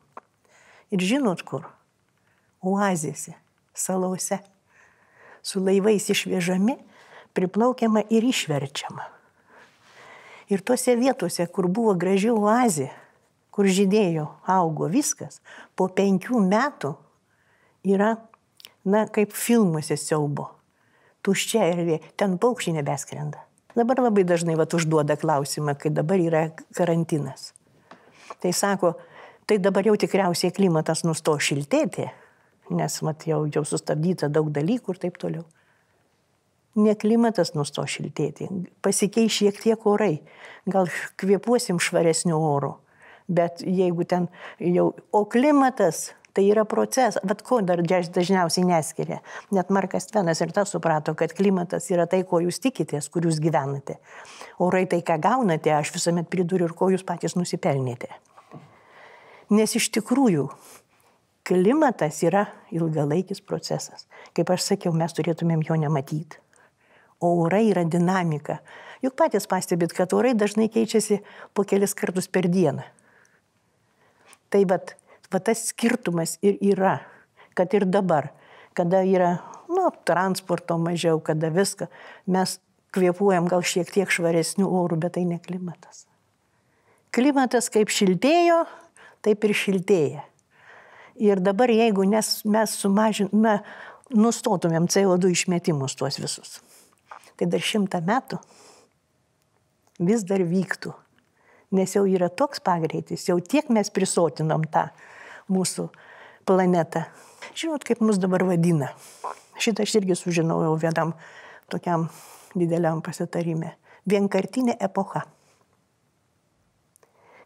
Ir 0.92 1.00
žinot 1.00 1.40
kur? 1.40 1.64
Oazėse, 2.60 3.32
salose. 3.72 4.42
Su 5.40 5.64
laivais 5.64 6.04
išvežami 6.12 6.76
priplaukiama 7.38 8.02
ir 8.10 8.26
išverčiama. 8.26 9.06
Ir 10.48 10.64
tose 10.64 10.96
vietose, 10.96 11.46
kur 11.52 11.68
buvo 11.68 11.94
graži 11.94 12.32
oazė, 12.32 12.88
kur 13.52 13.68
žydėjo, 13.68 14.26
augo 14.48 14.88
viskas, 14.90 15.42
po 15.76 15.90
penkių 15.92 16.40
metų 16.46 16.94
yra, 17.86 18.14
na, 18.88 19.04
kaip 19.12 19.34
filmuose 19.36 19.98
siaubo. 20.00 20.48
Tuščia 21.26 21.66
erdvė, 21.74 21.98
ten 22.16 22.38
paukščiai 22.40 22.78
nebeskrenda. 22.78 23.42
Dabar 23.76 24.00
labai 24.00 24.24
dažnai 24.26 24.56
vat 24.58 24.72
užduoda 24.74 25.18
klausimą, 25.20 25.76
kai 25.78 25.92
dabar 25.94 26.22
yra 26.22 26.46
karantinas. 26.74 27.52
Tai 28.40 28.54
sako, 28.54 28.94
tai 29.46 29.58
dabar 29.60 29.86
jau 29.86 29.98
tikriausiai 30.00 30.54
klimatas 30.54 31.04
nusto 31.04 31.36
šiltėti, 31.36 32.08
nes 32.72 32.98
mat, 33.04 33.28
jau, 33.28 33.44
jau 33.52 33.64
sustabdyta 33.68 34.32
daug 34.32 34.48
dalykų 34.54 34.94
ir 34.94 35.04
taip 35.04 35.20
toliau 35.20 35.44
ne 36.76 36.94
klimatas 36.98 37.54
nusto 37.56 37.84
šiltėti, 37.88 38.48
pasikeis 38.84 39.40
šiek 39.40 39.58
tiek 39.62 39.86
orai, 39.88 40.18
gal 40.68 40.90
kvėpuosim 41.20 41.80
švaresniu 41.82 42.38
oru, 42.38 42.76
bet 43.28 43.62
jeigu 43.64 44.06
ten 44.08 44.28
jau, 44.60 44.92
o 45.12 45.24
klimatas 45.30 46.08
tai 46.36 46.44
yra 46.52 46.62
procesas, 46.68 47.18
bet 47.26 47.42
ko 47.42 47.58
dar 47.66 47.80
dažniausiai 47.82 48.66
neskiria. 48.68 49.18
Net 49.50 49.72
Markas 49.74 50.06
Tvenas 50.06 50.38
ir 50.44 50.52
tas 50.54 50.70
suprato, 50.70 51.16
kad 51.18 51.34
klimatas 51.34 51.88
yra 51.90 52.06
tai, 52.06 52.22
ko 52.28 52.38
jūs 52.44 52.60
tikitės, 52.62 53.08
kur 53.10 53.26
jūs 53.26 53.40
gyvenate. 53.42 53.98
Orai 54.62 54.84
tai, 54.86 55.00
ką 55.02 55.18
gaunate, 55.24 55.72
aš 55.74 55.90
visuomet 55.96 56.30
priduriu 56.30 56.68
ir 56.68 56.76
ko 56.78 56.92
jūs 56.94 57.02
patys 57.08 57.34
nusipelnėte. 57.34 58.12
Nes 59.50 59.74
iš 59.74 59.88
tikrųjų 59.96 60.46
klimatas 61.48 62.20
yra 62.22 62.44
ilgalaikis 62.70 63.40
procesas. 63.42 64.06
Kaip 64.36 64.52
aš 64.52 64.74
sakiau, 64.74 64.92
mes 64.94 65.16
turėtumėm 65.16 65.64
jo 65.66 65.80
nematyti 65.80 66.38
o 67.20 67.34
orai 67.44 67.70
yra 67.70 67.84
dinamika. 67.84 68.58
Juk 69.02 69.14
patys 69.18 69.46
pastebėt, 69.50 69.94
kad 69.94 70.14
orai 70.14 70.34
dažnai 70.34 70.68
keičiasi 70.72 71.20
po 71.54 71.64
kelis 71.66 71.94
kartus 71.98 72.26
per 72.30 72.48
dieną. 72.50 72.82
Tai 74.50 74.62
bet, 74.66 74.96
va 75.30 75.40
tas 75.44 75.68
skirtumas 75.70 76.38
ir 76.42 76.56
yra, 76.64 76.98
kad 77.54 77.74
ir 77.76 77.86
dabar, 77.86 78.32
kada 78.74 79.04
yra, 79.06 79.36
nu, 79.70 79.90
transporto 80.08 80.78
mažiau, 80.80 81.20
kada 81.22 81.52
viską, 81.52 81.90
mes 82.26 82.58
kvėpuojam 82.96 83.46
gal 83.50 83.62
šiek 83.62 83.90
tiek 83.92 84.10
švaresnių 84.10 84.66
orų, 84.66 84.98
bet 85.04 85.18
tai 85.18 85.26
ne 85.28 85.38
klimatas. 85.42 86.06
Klimatas 87.14 87.68
kaip 87.72 87.92
šiltėjo, 87.92 88.62
taip 89.22 89.44
ir 89.44 89.54
šiltėja. 89.56 90.24
Ir 91.18 91.42
dabar 91.42 91.70
jeigu 91.70 92.06
nes, 92.06 92.38
mes 92.46 92.74
sumažintume, 92.78 93.58
nustotumėm 94.14 94.86
CO2 94.88 95.34
išmetimus 95.34 95.98
tuos 95.98 96.18
visus 96.22 96.58
tai 97.38 97.46
dar 97.50 97.62
šimtą 97.62 98.02
metų 98.04 98.40
vis 99.98 100.24
dar 100.26 100.42
vyktų. 100.46 100.92
Nes 101.74 101.92
jau 101.92 102.06
yra 102.08 102.30
toks 102.32 102.62
pagreitis, 102.64 103.26
jau 103.28 103.36
tiek 103.44 103.68
mes 103.68 103.90
prisotinom 103.92 104.64
tą 104.72 104.86
mūsų 105.52 105.88
planetą. 106.48 107.04
Žinot, 107.58 107.84
kaip 107.84 108.00
mus 108.00 108.20
dabar 108.20 108.44
vadina. 108.48 108.94
Šitą 109.60 109.84
aš 109.84 109.98
irgi 110.00 110.16
sužinojau 110.16 110.78
vienam 110.80 111.12
tokiam 111.68 112.06
dideliam 112.54 113.02
pasitarime. 113.04 113.74
Vienkartinė 114.08 114.78
epocha. 114.80 115.26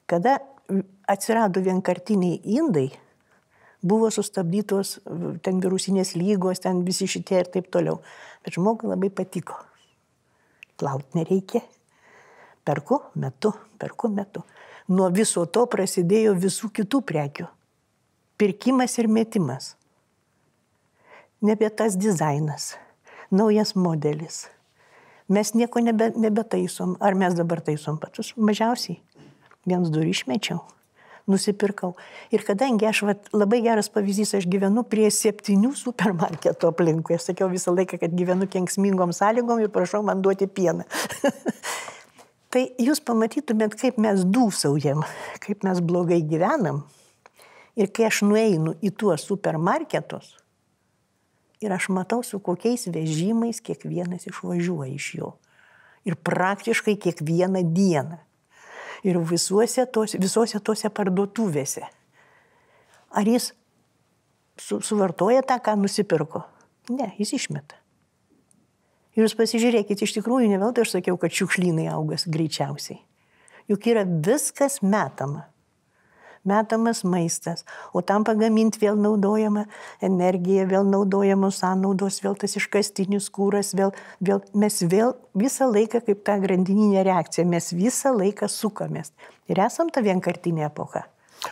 Kada 0.07 0.39
atsirado 1.11 1.63
vienkartiniai 1.65 2.39
indai, 2.59 2.93
buvo 3.83 4.13
sustabdytos 4.15 5.01
ten 5.43 5.59
virusinės 5.65 6.15
lygos, 6.15 6.63
ten 6.63 6.85
visi 6.87 7.11
šitie 7.11 7.43
ir 7.43 7.51
taip 7.51 7.73
toliau. 7.75 7.99
Bet 8.45 8.55
žmogui 8.61 8.93
labai 8.93 9.11
patiko 9.11 9.59
plaut 10.83 11.15
nereikia. 11.15 11.63
Perku 12.67 12.99
metu, 13.15 13.53
perku 13.79 14.11
metu. 14.11 14.43
Nuo 14.91 15.07
viso 15.15 15.45
to 15.47 15.63
prasidėjo 15.71 16.35
visų 16.35 16.73
kitų 16.75 17.03
prekių. 17.07 17.47
Pirkimas 18.39 18.99
ir 18.99 19.09
metimas. 19.09 19.77
nebe 21.43 21.69
tas 21.71 21.97
dizainas, 21.99 22.77
naujas 23.31 23.75
modelis. 23.75 24.47
Mes 25.29 25.55
nieko 25.55 25.81
nebe, 25.81 26.13
nebetaisom. 26.15 26.97
Ar 27.01 27.15
mes 27.15 27.35
dabar 27.35 27.61
taisom 27.61 27.99
patus? 27.99 28.35
Mažiausiai. 28.37 29.01
Vienas 29.67 29.91
durį 29.91 30.15
išmečiau 30.15 30.61
nusipirkau. 31.31 31.93
Ir 32.35 32.45
kadangi 32.47 32.89
aš 32.89 33.03
vat, 33.09 33.31
labai 33.35 33.63
geras 33.65 33.91
pavyzdys, 33.93 34.35
aš 34.39 34.49
gyvenu 34.51 34.85
prie 34.89 35.09
septynių 35.13 35.73
supermarketų 35.79 36.73
aplinkui. 36.73 37.17
Aš 37.19 37.31
sakiau 37.31 37.51
visą 37.53 37.75
laiką, 37.75 38.01
kad 38.03 38.15
gyvenu 38.17 38.49
kenksmingom 38.51 39.15
sąlygom 39.17 39.63
ir 39.63 39.73
prašau 39.75 40.03
man 40.07 40.25
duoti 40.25 40.49
pieną. 40.51 40.89
tai 42.53 42.67
jūs 42.83 43.03
pamatytumėt, 43.05 43.79
kaip 43.81 44.03
mes 44.03 44.27
dūsaujam, 44.29 45.07
kaip 45.45 45.67
mes 45.67 45.83
blogai 45.85 46.23
gyvenam. 46.27 46.85
Ir 47.79 47.89
kai 47.89 48.11
aš 48.11 48.25
nueinu 48.29 48.77
į 48.85 48.93
tuos 49.01 49.25
supermarketus 49.25 50.35
ir 51.63 51.73
aš 51.73 51.89
matau, 51.89 52.23
su 52.23 52.41
kokiais 52.43 52.89
vežimais 52.91 53.63
kiekvienas 53.63 54.27
išvažiuoja 54.27 54.93
iš 54.95 55.09
jo. 55.21 55.33
Ir 56.05 56.19
praktiškai 56.19 56.97
kiekvieną 56.99 57.63
dieną. 57.75 58.19
Ir 59.03 59.19
visuose 59.27 59.85
tos, 59.91 60.15
visose 60.21 60.61
tose 60.63 60.91
parduotuvėse. 60.95 61.83
Ar 63.13 63.29
jis 63.29 63.51
su, 64.61 64.81
suvartoja 64.81 65.43
tą, 65.47 65.59
ką 65.63 65.77
nusipirko? 65.81 66.45
Ne, 66.93 67.13
jis 67.19 67.35
išmeta. 67.39 67.79
Ir 69.13 69.27
jūs 69.27 69.37
pasižiūrėkit, 69.37 70.05
iš 70.07 70.15
tikrųjų 70.17 70.49
ne 70.49 70.61
veltui 70.63 70.87
aš 70.87 70.97
sakiau, 70.97 71.19
kad 71.21 71.35
šiukšlynai 71.35 71.91
augas 71.93 72.25
greičiausiai. 72.31 73.03
Juk 73.69 73.85
yra 73.93 74.07
viskas 74.07 74.81
metama 74.83 75.52
metamas 76.45 77.03
maistas, 77.05 77.65
o 77.93 78.03
tam 78.03 78.25
pagaminti 78.25 78.81
vėl 78.83 78.99
naudojama 78.99 79.67
energija, 80.03 80.67
vėl 80.71 80.89
naudojamos 80.89 81.63
sąnaudos, 81.63 82.23
vėl 82.25 82.37
tas 82.41 82.57
iškastinis 82.59 83.31
kūras, 83.35 83.75
vėl, 83.79 83.95
vėl 84.21 84.43
mes 84.55 84.83
vėl 84.83 85.15
visą 85.39 85.71
laiką 85.71 86.03
kaip 86.07 86.25
ta 86.27 86.39
grandininė 86.43 87.05
reakcija, 87.07 87.47
mes 87.47 87.73
visą 87.77 88.15
laiką 88.17 88.51
sukamės. 88.51 89.15
Ir 89.49 89.63
esam 89.63 89.91
ta 89.93 90.03
vienkartinė 90.05 90.69
epocha. 90.71 91.07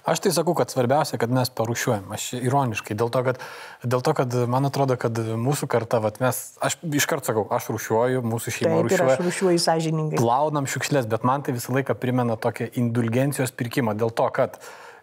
Aš 0.07 0.23
tai 0.23 0.31
sakau, 0.35 0.55
kad 0.55 0.71
svarbiausia, 0.71 1.19
kad 1.19 1.33
mes 1.35 1.51
parušiuojam. 1.51 2.11
Aš 2.15 2.29
ironiškai, 2.39 2.95
dėl 2.99 3.11
to, 3.13 3.23
kad, 3.27 3.41
dėl 3.83 4.05
to, 4.07 4.15
kad 4.17 4.35
man 4.51 4.69
atrodo, 4.69 4.97
kad 5.01 5.19
mūsų 5.19 5.67
karta, 5.71 5.99
vat, 6.05 6.21
mes, 6.23 6.39
aš 6.63 6.79
iškart 6.87 7.27
sakau, 7.27 7.47
aš 7.51 7.71
rušiuoju, 7.75 8.23
mūsų 8.23 8.55
šeima 8.55 8.77
Taip, 8.77 8.87
rušiuoja. 8.87 9.17
Aš 9.17 9.25
rušiuoju 9.27 9.63
sąžiningai. 9.67 10.21
Plaunam 10.23 10.69
šiukšlės, 10.71 11.11
bet 11.11 11.27
man 11.27 11.47
tai 11.47 11.57
visą 11.57 11.75
laiką 11.75 11.99
primena 11.99 12.39
tokią 12.41 12.71
indulgencijos 12.81 13.55
pirkimą. 13.59 13.97
Dėl 13.99 14.15
to, 14.15 14.29
kad 14.37 14.61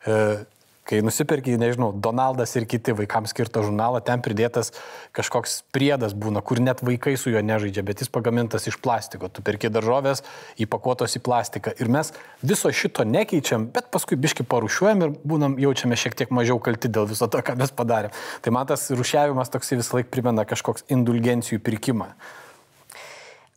e, 0.08 0.46
kai 0.88 1.02
nusipirki, 1.04 1.58
nežinau, 1.60 1.92
Donaldas 1.92 2.56
ir 2.56 2.66
kiti 2.70 2.96
vaikams 2.96 3.34
skirtą 3.34 3.64
žurnalą, 3.66 4.00
ten 4.06 4.24
pridėtas 4.24 4.72
kažkoks 5.16 5.60
priedas 5.76 6.16
būna, 6.16 6.42
kur 6.46 6.62
net 6.64 6.84
vaikai 6.86 7.18
su 7.20 7.34
juo 7.34 7.44
nežaidžia, 7.44 7.84
bet 7.88 8.04
jis 8.04 8.12
pagamintas 8.14 8.70
iš 8.72 8.80
plastiko. 8.84 9.28
Tu 9.28 9.44
perki 9.46 9.72
daržovės 9.74 10.24
įpakuotos 10.64 11.20
į 11.20 11.24
plastiką. 11.28 11.76
Ir 11.82 11.92
mes 11.92 12.14
viso 12.42 12.72
šito 12.72 13.04
nekeičiam, 13.08 13.68
bet 13.74 13.92
paskui 13.94 14.20
biški 14.20 14.48
parušiuojam 14.48 15.06
ir 15.06 15.16
būnam, 15.28 15.60
jaučiame 15.62 16.00
šiek 16.00 16.16
tiek 16.18 16.32
mažiau 16.34 16.62
kalti 16.64 16.92
dėl 16.92 17.10
viso 17.12 17.28
to, 17.28 17.44
ką 17.44 17.58
mes 17.60 17.74
padarėm. 17.76 18.16
Tai 18.42 18.56
man 18.56 18.70
tas 18.72 18.88
rušiavimas 18.94 19.52
toksai 19.52 19.82
visą 19.82 20.00
laiką 20.00 20.14
primena 20.14 20.48
kažkoks 20.48 20.88
indulgencijų 20.94 21.60
pirkimą. 21.68 22.14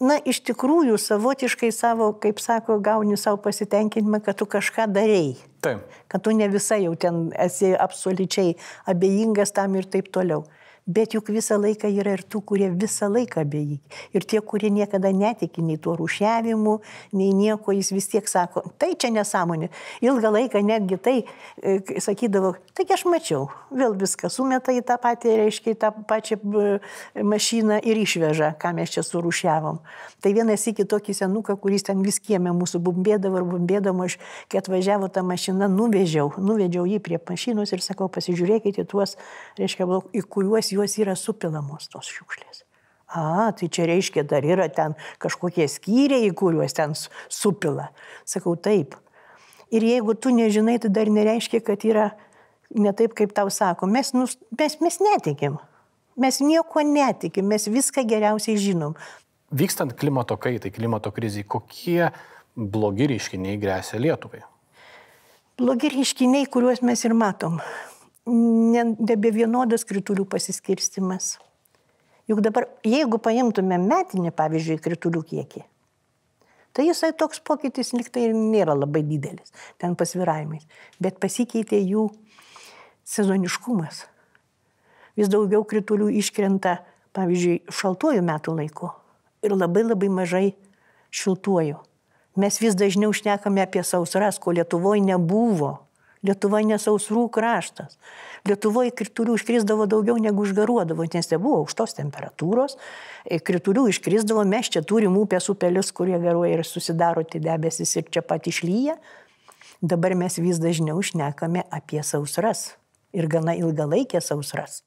Na, 0.00 0.16
iš 0.16 0.38
tikrųjų, 0.48 0.96
savotiškai 0.96 1.68
savo, 1.76 2.14
kaip 2.16 2.40
sako, 2.40 2.78
gauni 2.80 3.18
savo 3.20 3.36
pasitenkinimą, 3.44 4.22
kad 4.24 4.38
tu 4.40 4.48
kažką 4.48 4.86
darėjai. 4.88 5.49
Taip. 5.60 5.80
Kad 6.08 6.22
tu 6.24 6.32
ne 6.32 6.48
visai 6.48 6.82
jau 6.84 6.94
ten 6.96 7.28
esi 7.46 7.74
absoliučiai 7.86 8.54
abejingas 8.92 9.52
tam 9.52 9.76
ir 9.76 9.88
taip 9.92 10.08
toliau. 10.12 10.44
Bet 10.86 11.14
juk 11.14 11.28
visą 11.30 11.58
laiką 11.60 11.88
yra 11.92 12.14
ir 12.16 12.22
tų, 12.24 12.40
kurie 12.46 12.70
visą 12.72 13.10
laiką 13.12 13.44
abejingi. 13.44 13.78
Ir 14.16 14.24
tie, 14.24 14.40
kurie 14.40 14.70
niekada 14.72 15.12
netiki 15.12 15.62
nei 15.62 15.78
tuo 15.78 15.94
rušiavimu, 15.98 16.78
nei 17.12 17.34
nieko, 17.36 17.74
jis 17.76 17.92
vis 17.92 18.08
tiek 18.10 18.28
sako, 18.28 18.64
tai 18.80 18.94
čia 18.98 19.12
nesąmonė. 19.14 19.68
Ilgą 20.02 20.32
laiką 20.34 20.62
netgi 20.64 20.98
tai 20.98 21.16
e, 21.20 22.00
sakydavo, 22.00 22.54
taigi 22.74 22.96
aš 22.96 23.04
mačiau, 23.10 23.48
vėl 23.70 23.94
viską 24.00 24.30
sumeta 24.32 24.74
į 24.74 24.82
tą 24.88 24.96
patį, 25.02 25.36
reiškia, 25.44 25.74
į 25.76 25.80
tą 25.84 25.92
pačią 26.08 26.40
e, 26.40 26.72
mašiną 27.22 27.80
ir 27.84 28.00
išveža, 28.00 28.54
ką 28.60 28.72
mes 28.78 28.96
čia 28.96 29.04
surušiavom. 29.06 29.82
Tai 30.24 30.34
vienas 30.36 30.66
iki 30.70 30.88
tokį 30.88 31.16
senuką, 31.20 31.58
kuris 31.60 31.86
ten 31.86 32.02
vis 32.04 32.18
kiemė 32.24 32.54
mūsų 32.56 32.80
bumbėdavo 32.88 33.42
ir 33.42 33.48
bumbėdavo, 33.52 34.08
aš, 34.08 34.18
kai 34.50 34.62
atvažiavo 34.62 35.12
tą 35.12 35.22
mašiną, 35.28 35.68
nuvežiau, 35.70 36.32
nuvežiau 36.40 36.88
jį 36.88 36.98
prie 37.04 37.20
mašinos 37.30 37.72
ir 37.76 37.84
sakau, 37.84 38.10
pasižiūrėkite 38.12 38.86
tuos, 38.90 39.16
reiškia, 39.60 39.86
į 40.16 40.24
kuriuos 40.26 40.69
juos 40.72 40.96
yra 41.00 41.16
supilamos 41.18 41.88
tos 41.92 42.10
šiukšlės. 42.10 42.64
A, 43.10 43.50
tai 43.58 43.66
čia 43.66 43.88
reiškia, 43.90 44.22
dar 44.22 44.44
yra 44.46 44.68
ten 44.70 44.94
kažkokie 45.18 45.66
skyriai, 45.66 46.30
kuriuos 46.36 46.76
ten 46.76 46.94
supila. 46.94 47.88
Sakau, 48.28 48.54
taip. 48.54 48.94
Ir 49.74 49.82
jeigu 49.86 50.14
tu 50.14 50.30
nežinai, 50.34 50.78
tai 50.82 50.92
dar 50.94 51.10
nereiškia, 51.10 51.62
kad 51.66 51.82
yra 51.86 52.12
ne 52.70 52.92
taip, 52.94 53.16
kaip 53.18 53.34
tau 53.34 53.50
sako. 53.50 53.90
Mes, 53.90 54.12
nus, 54.14 54.36
mes, 54.54 54.78
mes 54.82 55.00
netikim. 55.02 55.58
Mes 56.20 56.38
nieko 56.42 56.84
netikim, 56.86 57.50
mes 57.50 57.66
viską 57.70 58.06
geriausiai 58.06 58.58
žinom. 58.60 58.94
Vykstant 59.50 59.96
klimato 59.98 60.36
kaitai, 60.38 60.70
klimato 60.70 61.10
krizai, 61.14 61.42
kokie 61.42 62.12
blogi 62.54 63.10
reiškiniai 63.10 63.58
grėsia 63.58 63.98
Lietuvai? 63.98 64.44
Blogi 65.58 65.90
reiškiniai, 65.96 66.46
kuriuos 66.46 66.82
mes 66.86 67.02
ir 67.06 67.14
matom 67.18 67.58
nebe 68.26 69.32
vienodas 69.34 69.84
kritulių 69.88 70.26
pasiskirstimas. 70.28 71.38
Juk 72.30 72.42
dabar, 72.44 72.68
jeigu 72.86 73.18
paimtume 73.18 73.78
metinį, 73.82 74.30
pavyzdžiui, 74.36 74.78
kritulių 74.82 75.22
kiekį, 75.32 75.64
tai 76.76 76.86
jisai 76.86 77.10
toks 77.16 77.40
pokytis 77.42 77.90
liktai 77.96 78.28
nėra 78.36 78.76
labai 78.78 79.02
didelis, 79.02 79.50
ten 79.82 79.96
pasviravimais, 79.98 80.68
bet 81.02 81.18
pasikeitė 81.22 81.80
jų 81.82 82.06
sezoniškumas. 83.08 84.04
Vis 85.18 85.30
daugiau 85.32 85.64
kritulių 85.66 86.12
iškrenta, 86.20 86.78
pavyzdžiui, 87.16 87.64
šaltuoju 87.74 88.22
metų 88.22 88.54
laiku 88.60 88.92
ir 89.42 89.56
labai 89.56 89.82
labai 89.88 90.10
mažai 90.12 90.46
šiltuoju. 91.10 91.80
Mes 92.38 92.60
vis 92.62 92.76
dažniau 92.78 93.12
šnekame 93.12 93.64
apie 93.64 93.82
sausras, 93.82 94.38
ko 94.38 94.54
Lietuvoje 94.54 95.02
nebuvo. 95.02 95.80
Lietuva 96.26 96.60
nesausrų 96.68 97.28
kraštas. 97.32 97.96
Lietuvoje 98.48 98.92
kritulių 98.96 99.38
iškrisdavo 99.38 99.86
daugiau 99.88 100.18
negu 100.20 100.44
užgaruodavo, 100.44 101.06
nes 101.14 101.30
nebuvo 101.32 101.62
aukštos 101.62 101.96
temperatūros. 101.96 102.76
E, 103.24 103.38
kritulių 103.40 103.86
iškrisdavo, 103.92 104.44
mes 104.48 104.68
čia 104.72 104.82
turim 104.84 105.16
upės 105.20 105.48
upelius, 105.52 105.94
kurie 105.96 106.18
garuoja 106.20 106.58
ir 106.58 106.66
susidaro 106.68 107.24
tie 107.24 107.40
debesis 107.40 107.96
ir 107.96 108.12
čia 108.12 108.20
pat 108.20 108.48
išlyja. 108.52 108.98
Dabar 109.80 110.12
mes 110.12 110.36
vis 110.36 110.60
dažniau 110.60 111.00
šnekame 111.00 111.64
apie 111.72 112.04
sausras 112.04 112.74
ir 113.16 113.28
gana 113.32 113.56
ilgalaikės 113.56 114.28
sausras. 114.28 114.82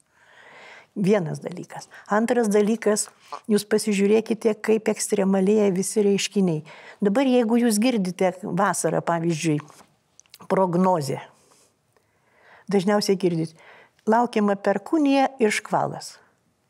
Vienas 0.94 1.42
dalykas. 1.42 1.88
Antras 2.14 2.52
dalykas, 2.54 3.08
jūs 3.50 3.66
pasižiūrėkite, 3.66 4.54
kaip 4.62 4.92
ekstremalėja 4.94 5.72
visi 5.74 6.06
reiškiniai. 6.06 6.62
Dabar 7.02 7.26
jeigu 7.26 7.58
jūs 7.64 7.82
girdite 7.82 8.36
vasarą, 8.46 9.02
pavyzdžiui, 9.02 9.58
prognozė. 10.50 11.20
Dažniausiai 12.72 13.20
girdit, 13.20 13.56
laukiama 14.08 14.56
perkūnija 14.56 15.30
ir 15.44 15.54
škvalas. 15.54 16.18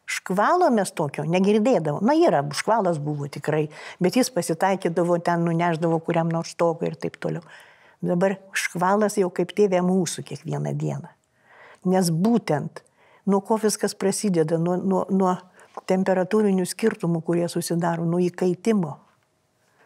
Škvalo 0.10 0.68
mes 0.74 0.92
tokio 0.92 1.24
negirdėdavo. 1.26 2.02
Na, 2.04 2.16
yra, 2.18 2.42
škvalas 2.54 3.00
buvo 3.02 3.30
tikrai, 3.32 3.68
bet 4.04 4.18
jis 4.20 4.30
pasitaikydavo, 4.34 5.18
ten 5.24 5.46
nuneždavo 5.48 6.00
kuriam 6.04 6.32
nors 6.32 6.52
stogą 6.54 6.90
ir 6.90 6.98
taip 7.00 7.16
toliau. 7.24 7.46
Dabar 8.04 8.36
škvalas 8.58 9.16
jau 9.18 9.30
kaip 9.32 9.54
tėvė 9.56 9.80
mūsų 9.86 10.26
kiekvieną 10.28 10.74
dieną. 10.76 11.14
Nes 11.88 12.12
būtent 12.12 12.84
nuo 13.26 13.40
ko 13.48 13.58
viskas 13.64 13.96
prasideda, 13.96 14.60
nuo, 14.60 14.76
nuo, 14.76 15.06
nuo 15.08 15.38
temperatūrinių 15.88 16.68
skirtumų, 16.68 17.24
kurie 17.24 17.48
susidaro, 17.52 18.04
nuo 18.08 18.20
įkaitimo 18.24 18.98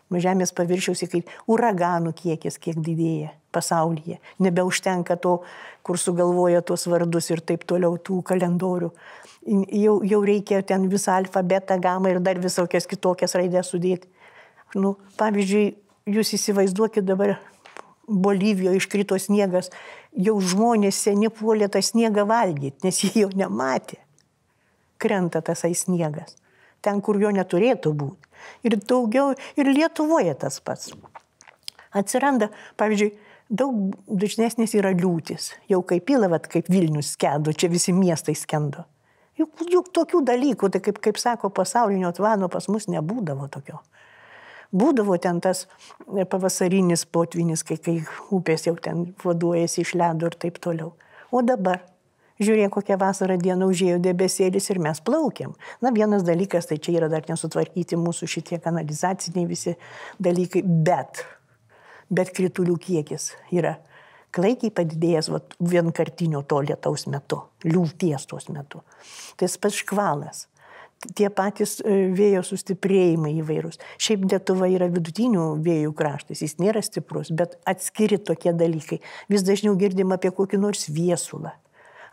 Žemės 0.07 0.53
paviršiaus 0.55 1.03
iki 1.03 1.23
uraganų 1.51 2.13
kiekis, 2.15 2.55
kiek 2.63 2.77
didėja 2.79 3.33
pasaulyje. 3.51 4.21
Nebeužtenka 4.39 5.17
to, 5.19 5.41
kur 5.83 5.99
sugalvoja 5.99 6.61
tuos 6.61 6.87
vardus 6.87 7.27
ir 7.33 7.41
taip 7.43 7.65
toliau 7.67 7.97
tų 7.99 8.21
kalendorių. 8.27 8.91
Jau, 9.75 9.97
jau 10.03 10.21
reikia 10.23 10.61
ten 10.63 10.87
visą 10.91 11.17
alfabetą, 11.19 11.77
gamą 11.83 12.13
ir 12.13 12.21
dar 12.23 12.39
visokias 12.43 12.87
kitokias 12.87 13.35
raidės 13.35 13.73
sudėti. 13.73 14.07
Nu, 14.75 14.95
pavyzdžiui, 15.19 15.67
jūs 16.15 16.33
įsivaizduokit 16.39 17.07
dabar 17.07 17.37
Bolivijoje 18.07 18.79
iškrito 18.79 19.17
sniegas, 19.19 19.67
jau 20.15 20.37
žmonės 20.39 20.95
seni 21.03 21.27
puolė 21.27 21.67
tą 21.67 21.81
sniegą 21.83 22.23
valgyti, 22.27 22.79
nes 22.87 23.01
jie 23.03 23.25
jau 23.25 23.31
nematė. 23.35 23.99
Krenta 24.97 25.41
tasai 25.43 25.73
sniegas. 25.75 26.37
Ten, 26.87 27.03
kur 27.03 27.19
jo 27.19 27.33
neturėtų 27.35 27.93
būti. 27.99 28.33
Ir 28.63 28.77
daugiau, 28.79 29.33
ir 29.59 29.71
Lietuvoje 29.75 30.33
tas 30.39 30.61
pats. 30.63 30.93
Atsiranda, 31.97 32.47
pavyzdžiui, 32.79 33.09
daug 33.49 33.95
dažnesnės 34.07 34.75
yra 34.77 34.93
liūtis. 34.95 35.51
Jau 35.71 35.81
kaip 35.87 36.05
pilavat, 36.07 36.47
kaip 36.51 36.69
Vilnius 36.71 37.13
skendo, 37.15 37.51
čia 37.51 37.71
visi 37.71 37.95
miestai 37.95 38.35
skendo. 38.35 38.85
Juk, 39.37 39.61
juk 39.69 39.91
tokių 39.93 40.23
dalykų, 40.25 40.69
tai 40.73 40.81
kaip, 40.81 41.01
kaip 41.03 41.19
sako, 41.21 41.51
pasaulinio 41.53 42.09
tvano 42.15 42.49
pas 42.49 42.65
mus 42.71 42.87
nebūdavo 42.89 43.49
tokio. 43.53 43.83
Būdavo 44.75 45.15
ten 45.21 45.39
tas 45.39 45.65
pavasarinis 46.31 47.05
potvinis, 47.05 47.63
kai, 47.63 47.77
kai 47.79 47.99
upės 48.33 48.65
jau 48.67 48.75
ten 48.81 49.11
vaduojasi 49.23 49.85
iš 49.85 49.93
ledo 49.95 50.27
ir 50.27 50.35
taip 50.41 50.57
toliau. 50.63 50.95
O 51.31 51.43
dabar, 51.45 51.83
žiūrėk, 52.41 52.71
kokią 52.75 52.97
vasarą 53.01 53.37
dieną 53.41 53.69
užėjo 53.71 53.97
debesėlis 54.03 54.69
ir 54.71 54.81
mes 54.83 55.01
plaukiam. 55.03 55.55
Na, 55.83 55.91
vienas 55.95 56.25
dalykas, 56.27 56.69
tai 56.69 56.79
čia 56.81 56.97
yra 56.99 57.11
dar 57.11 57.25
nesutvarkyti 57.29 57.99
mūsų 57.99 58.29
šitie 58.37 58.61
kanalizaciniai 58.63 59.47
visi 59.49 59.75
dalykai, 60.23 60.63
bet, 60.63 61.23
bet 62.09 62.33
kritulių 62.37 62.77
kiekis 62.81 63.31
yra 63.55 63.77
klaikiai 64.35 64.73
padidėjęs 64.75 65.31
vat, 65.33 65.55
vienkartinio 65.63 66.43
to 66.45 66.61
lietaus 66.67 67.07
metu, 67.09 67.41
liūties 67.65 68.27
tos 68.29 68.51
metu. 68.53 68.83
Tai 69.39 69.49
pats 69.63 69.81
škvalas 69.81 70.45
tie 71.17 71.29
patys 71.33 71.77
e, 71.81 72.07
vėjo 72.17 72.43
sustiprėjimai 72.47 73.35
įvairūs. 73.41 73.79
Šiaip 74.01 74.25
Lietuva 74.31 74.69
yra 74.71 74.89
vidutinių 74.91 75.45
vėjų 75.65 75.93
kraštas, 75.97 76.41
jis 76.43 76.57
nėra 76.61 76.81
stiprus, 76.85 77.29
bet 77.29 77.57
atskiri 77.69 78.17
tokie 78.17 78.53
dalykai. 78.57 78.99
Vis 79.31 79.45
dažniau 79.47 79.77
girdim 79.79 80.15
apie 80.15 80.31
kokį 80.33 80.61
nors 80.63 80.87
viesulą, 80.89 81.53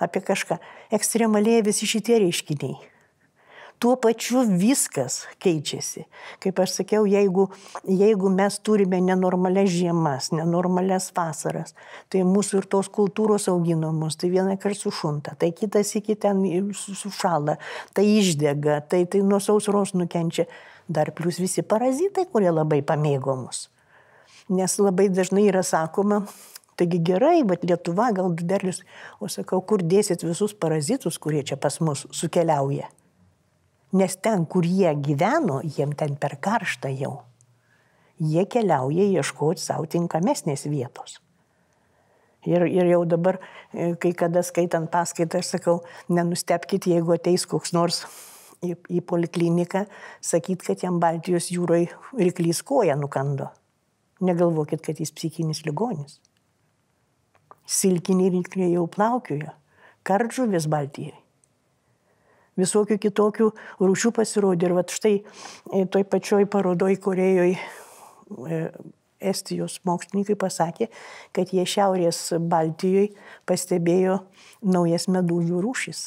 apie 0.05 0.25
kažką. 0.25 0.61
Ekstremaliai 0.95 1.64
visi 1.67 1.88
šitie 1.88 2.21
reiškiniai 2.23 2.95
tuo 3.85 3.97
pačiu 4.01 4.43
viskas 4.49 5.25
keičiasi. 5.43 6.07
Kaip 6.40 6.61
aš 6.62 6.79
sakiau, 6.79 7.05
jeigu, 7.05 7.49
jeigu 7.85 8.31
mes 8.33 8.57
turime 8.64 9.01
nenormalias 9.05 9.69
žiemas, 9.69 10.31
nenormalias 10.33 11.11
vasaras, 11.17 11.75
tai 12.09 12.23
mūsų 12.25 12.62
ir 12.62 12.69
tos 12.73 12.88
kultūros 12.88 13.45
augino 13.53 13.93
mus, 13.93 14.17
tai 14.17 14.31
vieną 14.33 14.57
kartą 14.62 14.87
sušunta, 14.87 15.35
tai 15.37 15.53
kitas 15.53 15.93
iki 16.01 16.17
ten 16.17 16.40
sušala, 16.73 17.59
tai 17.93 18.07
išdega, 18.14 18.81
tai, 18.88 19.05
tai 19.05 19.21
nuo 19.21 19.43
sausros 19.43 19.93
nukenčia. 19.93 20.49
Dar 20.88 21.12
plus 21.17 21.38
visi 21.40 21.62
parazitai, 21.64 22.27
kurie 22.33 22.51
labai 22.53 22.83
pamėgo 22.85 23.37
mus. 23.37 23.71
Nes 24.53 24.75
labai 24.77 25.07
dažnai 25.09 25.47
yra 25.49 25.62
sakoma, 25.64 26.27
Taigi 26.76 26.98
gerai, 27.06 27.44
bet 27.46 27.62
Lietuva 27.66 28.10
gal 28.14 28.32
derlius, 28.34 28.82
o 29.22 29.28
sakau, 29.30 29.60
kur 29.62 29.82
dėsit 29.82 30.24
visus 30.26 30.54
parazitus, 30.58 31.20
kurie 31.22 31.44
čia 31.46 31.58
pas 31.60 31.78
mus 31.80 32.06
sukeliauja. 32.10 32.88
Nes 33.94 34.16
ten, 34.18 34.42
kur 34.50 34.66
jie 34.66 34.90
gyveno, 34.98 35.60
jiem 35.62 35.94
ten 35.94 36.16
per 36.18 36.34
karštą 36.42 36.90
jau. 36.98 37.20
Jie 38.18 38.42
keliauja 38.50 39.06
ieškoti 39.20 39.62
savo 39.62 39.87
tinkamesnės 39.90 40.66
vietos. 40.66 41.20
Ir, 42.44 42.66
ir 42.66 42.90
jau 42.90 43.04
dabar, 43.08 43.38
e, 43.72 43.94
kai 44.00 44.12
kada 44.18 44.42
skaitant 44.44 44.90
paskaitą, 44.92 45.40
aš 45.40 45.54
sakau, 45.54 45.78
nenustepkite, 46.12 46.90
jeigu 46.92 47.14
ateis 47.14 47.46
koks 47.48 47.72
nors 47.72 48.02
į, 48.64 48.74
į 48.98 49.00
polikliniką, 49.08 49.87
sakyt, 50.24 50.66
kad 50.66 50.84
jam 50.84 50.98
Baltijos 51.00 51.48
jūroje 51.54 51.94
ryklys 52.18 52.60
koja 52.66 52.98
nukando. 53.00 53.48
Negalvokit, 54.24 54.82
kad 54.84 55.00
jis 55.00 55.14
psichinis 55.14 55.64
ligonis. 55.64 56.20
Silkiniai 57.64 58.33
rykliai 58.35 58.74
jau 58.74 58.87
plaukioja, 58.90 59.55
kardžuvis 60.05 60.68
Baltijai 60.70 61.14
visokių 62.61 62.98
kitokių 63.03 63.50
rūšių 63.83 64.12
pasirodė. 64.14 64.68
Ir 64.68 64.77
va 64.77 64.85
štai 64.87 65.14
e, 65.20 65.85
toj 65.90 66.05
pačioj 66.11 66.46
parodoj 66.50 66.98
Korejoje 67.03 67.57
Estijos 69.24 69.79
mokslininkai 69.88 70.37
pasakė, 70.37 70.90
kad 71.37 71.53
jie 71.55 71.64
Šiaurės 71.68 72.35
Baltijoje 72.40 73.14
pastebėjo 73.48 74.20
naujas 74.64 75.09
medūzų 75.12 75.62
rūšis. 75.64 76.03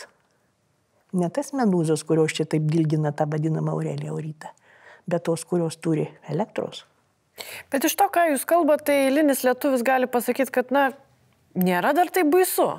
Ne 1.18 1.30
tas 1.34 1.54
medūzos, 1.56 2.04
kurios 2.06 2.36
čia 2.36 2.46
taip 2.50 2.68
dilgina 2.70 3.14
tą 3.16 3.26
vadinamą 3.32 3.74
Aureliją 3.74 4.14
Aurytą, 4.14 4.52
bet 5.10 5.26
tos, 5.26 5.46
kurios 5.48 5.80
turi 5.82 6.06
elektros. 6.30 6.84
Bet 7.72 7.86
iš 7.88 7.96
to, 7.98 8.10
ką 8.12 8.28
jūs 8.34 8.44
kalbate, 8.50 8.90
tai 8.90 8.98
eilinis 9.06 9.44
lietuvis 9.46 9.86
gali 9.88 10.10
pasakyti, 10.10 10.52
kad, 10.54 10.74
na, 10.74 10.90
nėra 11.58 11.96
dar 11.98 12.14
tai 12.14 12.24
baisu 12.28 12.70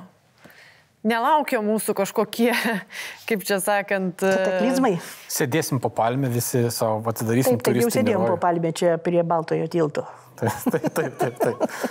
nelaukia 1.05 1.61
mūsų 1.63 1.95
kažkokie, 1.97 2.51
kaip 3.29 3.45
čia 3.47 3.59
sakant. 3.63 4.23
E, 4.23 4.33
Kataklizmai. 4.35 4.93
Sėdėsim 5.31 5.81
po 5.83 5.91
palmę, 5.93 6.31
visi 6.33 6.65
savo 6.73 7.01
atidarysim. 7.11 7.57
Taip, 7.57 7.65
taip 7.69 7.81
jau 7.83 7.93
sėdėjom 7.93 8.27
po 8.27 8.37
palmę 8.41 8.73
čia 8.75 8.97
prie 9.03 9.23
Baltojo 9.23 9.69
tilto. 9.71 10.07
Taip, 10.39 10.53
taip, 10.71 10.85
taip. 10.95 11.15
taip, 11.19 11.39
taip. 11.41 11.81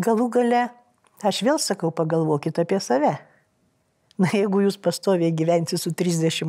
Galų 0.00 0.30
gale, 0.32 0.60
aš 1.28 1.42
vėl 1.44 1.58
sakau, 1.60 1.90
pagalvokit 1.92 2.56
apie 2.62 2.78
save. 2.80 3.10
Na, 4.16 4.30
jeigu 4.32 4.62
jūs 4.64 4.78
pastoviai 4.80 5.28
gyvensi 5.36 5.76
su 5.76 5.92
38 5.92 6.48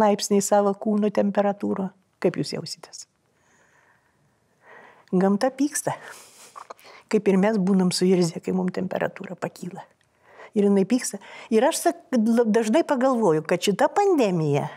laipsniai 0.00 0.42
savo 0.42 0.72
kūno 0.74 1.12
temperatūro, 1.14 1.86
kaip 2.18 2.40
jūs 2.40 2.50
jausitės? 2.56 3.04
Gamta 5.14 5.52
pyksta 5.54 5.94
kaip 7.10 7.28
ir 7.28 7.38
mes 7.40 7.58
būnam 7.58 7.90
suirzę, 7.94 8.42
kai 8.42 8.54
mums 8.56 8.76
temperatūra 8.76 9.36
pakyla. 9.38 9.84
Ir 10.54 10.66
jinai 10.66 10.82
pyksta. 10.88 11.20
Ir 11.54 11.64
aš 11.68 11.84
sak, 11.84 12.00
dažnai 12.10 12.82
pagalvoju, 12.86 13.44
kad 13.46 13.62
šita 13.62 13.90
pandemija 13.94 14.68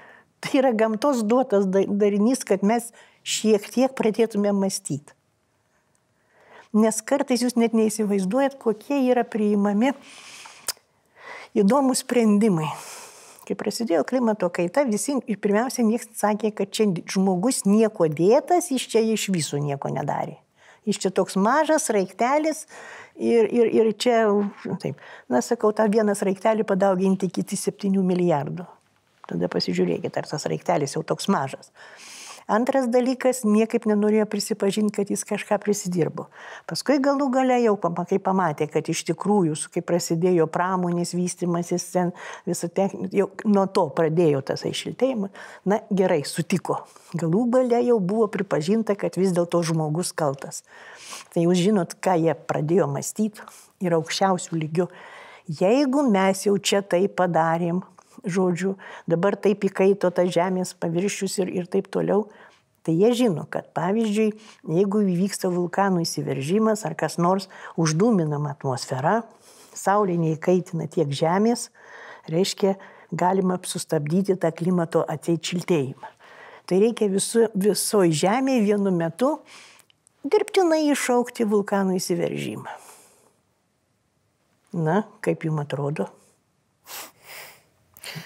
tai 0.43 0.59
yra 0.59 0.73
gamtos 0.75 1.23
duotas 1.23 1.65
darinys, 1.71 2.43
kad 2.45 2.65
mes 2.67 2.91
šiek 3.23 3.63
tiek 3.71 3.93
pradėtume 3.95 4.51
mąstyti. 4.53 5.15
Nes 6.73 6.99
kartais 7.05 7.43
jūs 7.45 7.55
net 7.55 7.75
neįsivaizduojat, 7.77 8.57
kokie 8.59 8.97
yra 9.05 9.23
priimami 9.23 9.93
įdomus 11.53 12.01
sprendimai. 12.01 12.67
Kai 13.43 13.55
prasidėjo 13.59 14.05
klimato 14.07 14.47
kaita, 14.51 14.85
visi 14.87 15.15
ir 15.29 15.39
pirmiausia, 15.43 15.83
niekas 15.85 16.09
sakė, 16.17 16.53
kad 16.55 16.71
čia 16.73 16.87
žmogus 17.13 17.63
nieko 17.67 18.07
dėtas, 18.09 18.71
iš 18.73 18.87
čia 18.89 19.03
iš 19.13 19.29
viso 19.35 19.59
nieko 19.61 19.91
nedarė. 19.93 20.39
Iš 20.89 20.99
čia 21.05 21.11
toks 21.15 21.37
mažas 21.39 21.89
raiktelis 21.93 22.65
ir, 23.15 23.47
ir, 23.47 23.69
ir 23.71 23.91
čia, 23.95 24.25
taip, 24.81 24.99
na 25.31 25.41
sakau, 25.45 25.71
tą 25.75 25.87
vieną 25.91 26.15
raiktelį 26.17 26.65
padauginti 26.67 27.29
iki 27.31 27.45
7 27.59 27.93
milijardų. 28.03 28.65
Tada 29.29 29.47
pasižiūrėkite, 29.47 30.19
ar 30.19 30.27
tas 30.27 30.43
raiktelis 30.51 30.97
jau 30.97 31.03
toks 31.07 31.29
mažas. 31.31 31.71
Antras 32.47 32.89
dalykas, 32.91 33.43
niekaip 33.47 33.85
nenorėjo 33.87 34.25
prisipažinti, 34.31 34.95
kad 34.97 35.11
jis 35.13 35.23
kažką 35.27 35.57
prisidirbo. 35.63 36.27
Paskui 36.67 36.99
galų 37.03 37.29
gale 37.33 37.59
jau, 37.63 37.77
kai 37.79 38.19
pamatė, 38.19 38.67
kad 38.71 38.89
iš 38.91 39.05
tikrųjų, 39.11 39.55
kai 39.73 39.83
prasidėjo 39.85 40.49
pramonės 40.51 41.13
vystimasis, 41.15 41.87
ten 41.93 42.11
visą 42.49 42.67
techniką, 42.67 43.11
jau 43.15 43.29
nuo 43.47 43.65
to 43.71 43.87
pradėjo 43.95 44.43
tas 44.43 44.65
šiltėjimas, 44.67 45.31
na 45.65 45.79
gerai, 45.91 46.23
sutiko. 46.27 46.81
Galų 47.15 47.45
gale 47.53 47.79
jau 47.85 47.99
buvo 48.03 48.27
pripažinta, 48.31 48.97
kad 48.99 49.15
vis 49.19 49.31
dėlto 49.35 49.61
žmogus 49.63 50.11
kaltas. 50.11 50.63
Tai 51.33 51.45
jūs 51.45 51.63
žinot, 51.63 51.95
ką 52.03 52.17
jie 52.19 52.35
pradėjo 52.35 52.89
mąstyti 52.91 53.43
ir 53.83 53.95
aukščiausių 53.99 54.59
lygių. 54.59 54.87
Jeigu 55.59 56.05
mes 56.07 56.45
jau 56.47 56.55
čia 56.57 56.81
tai 56.81 57.05
padarėm, 57.11 57.81
žodžiu, 58.23 58.77
dabar 59.07 59.35
taip 59.35 59.65
įkaito 59.67 60.09
tas 60.15 60.31
žemės 60.33 60.73
paviršius 60.79 61.39
ir, 61.43 61.51
ir 61.51 61.69
taip 61.71 61.89
toliau. 61.93 62.27
Tai 62.83 62.91
jie 62.91 63.13
žino, 63.15 63.45
kad 63.47 63.69
pavyzdžiui, 63.75 64.33
jeigu 64.75 65.03
įvyksta 65.07 65.47
vulkanų 65.53 66.03
įsiveržimas 66.03 66.83
ar 66.83 66.97
kas 66.99 67.15
nors 67.15 67.47
uždūminama 67.79 68.57
atmosfera, 68.57 69.21
Saulė 69.73 70.19
neįkaitina 70.21 70.85
tiek 70.91 71.09
žemės, 71.09 71.71
reiškia, 72.29 72.75
galima 73.09 73.57
sustabdyti 73.65 74.35
tą 74.37 74.51
klimato 74.53 75.01
ateičiltėjimą. 75.09 76.11
Tai 76.69 76.79
reikia 76.79 77.09
viso, 77.11 77.47
visoji 77.57 78.13
žemėje 78.21 78.63
vienu 78.69 78.93
metu 78.93 79.31
dirbtinai 80.23 80.85
iššaukti 80.93 81.47
vulkanų 81.49 81.97
įsiveržimą. 81.99 82.77
Na, 84.73 85.03
kaip 85.21 85.43
jums 85.45 85.65
atrodo? 85.65 86.07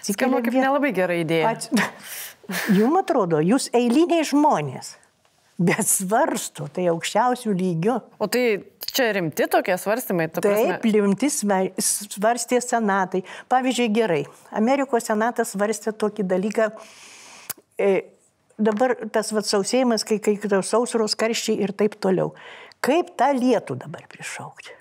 Skamba 0.05 0.41
kaip 0.45 0.57
nelabai 0.57 0.93
gera 0.95 1.17
idėja. 1.17 1.51
Pats, 1.51 1.69
jums 2.77 3.01
atrodo, 3.01 3.41
jūs 3.43 3.69
eiliniai 3.75 4.25
žmonės, 4.27 4.95
bet 5.57 5.87
svarsto 5.89 6.67
tai 6.73 6.87
aukščiausių 6.91 7.53
lygių. 7.57 7.97
O 8.21 8.29
tai 8.31 8.43
čia 8.87 9.09
rimti 9.17 9.47
tokie 9.51 9.77
svarstymai? 9.79 10.29
Ta 10.33 10.43
Taip, 10.45 10.85
rimti 10.85 11.29
svarstė 11.31 12.61
senatai. 12.63 13.23
Pavyzdžiui, 13.51 13.89
gerai, 13.95 14.21
Amerikos 14.55 15.09
senatas 15.09 15.55
svarstė 15.55 15.95
tokį 15.97 16.27
dalyką. 16.29 16.69
E, 17.77 17.91
dabar 18.57 18.95
tas 19.13 19.31
vat, 19.35 19.49
sausėjimas, 19.49 20.05
kai, 20.07 20.19
kai 20.23 20.37
sausros 20.65 21.17
karščiai 21.19 21.61
ir 21.65 21.75
taip 21.77 21.99
toliau. 22.01 22.33
Kaip 22.83 23.15
tą 23.17 23.31
lietų 23.33 23.79
dabar 23.81 24.05
prišaukti? 24.09 24.75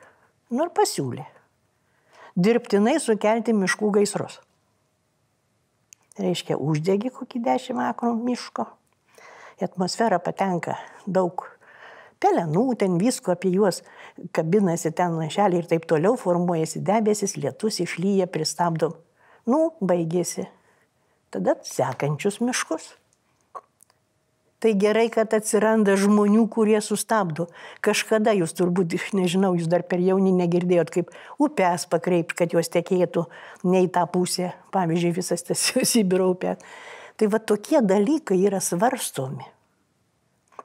Nu 0.53 0.69
ir 0.69 0.75
pasiūlė. 0.77 1.25
Dirbtinai 2.37 2.99
sukelti 3.01 3.55
miškų 3.57 3.95
gaisrus 3.97 4.37
reiškia 6.21 6.59
uždegi 6.61 7.13
kokį 7.15 7.43
10 7.45 7.83
akrų 7.91 8.15
miško, 8.21 8.67
į 9.61 9.69
atmosferą 9.69 10.19
patenka 10.23 10.77
daug 11.07 11.47
pelenų, 12.23 12.67
ten 12.81 12.99
visko 13.01 13.35
apie 13.35 13.53
juos 13.55 13.83
kabinasi 14.37 14.93
ten 14.97 15.17
lašelį 15.21 15.63
ir 15.63 15.71
taip 15.71 15.89
toliau, 15.89 16.17
formuojasi 16.21 16.83
debesis, 16.85 17.37
lietus 17.41 17.81
išlyja, 17.85 18.29
pristabdom. 18.33 18.97
Nu, 19.47 19.71
baigėsi. 19.81 20.49
Tada 21.31 21.57
sekančius 21.67 22.41
miškus. 22.41 22.95
Tai 24.63 24.73
gerai, 24.81 25.07
kad 25.13 25.35
atsiranda 25.37 25.99
žmonių, 26.01 26.47
kurie 26.49 26.79
sustabdo. 26.81 27.49
Kažkada 27.85 28.33
jūs 28.39 28.57
turbūt, 28.57 28.97
nežinau, 29.19 29.53
jūs 29.59 29.69
dar 29.73 29.85
per 29.89 30.01
jaunį 30.01 30.33
negirdėjot, 30.39 30.93
kaip 30.95 31.13
upės 31.43 31.89
pakreipt, 31.93 32.37
kad 32.39 32.57
jos 32.57 32.73
tekėtų 32.73 33.27
ne 33.69 33.85
į 33.85 33.91
tą 33.93 34.07
pusę, 34.13 34.55
pavyzdžiui, 34.77 35.17
visas 35.19 35.45
tas 35.47 35.67
Sibiro 35.91 36.31
upė. 36.33 36.57
Tai 37.17 37.29
va 37.33 37.41
tokie 37.41 37.81
dalykai 37.85 38.41
yra 38.45 38.61
svarstomi 38.61 39.53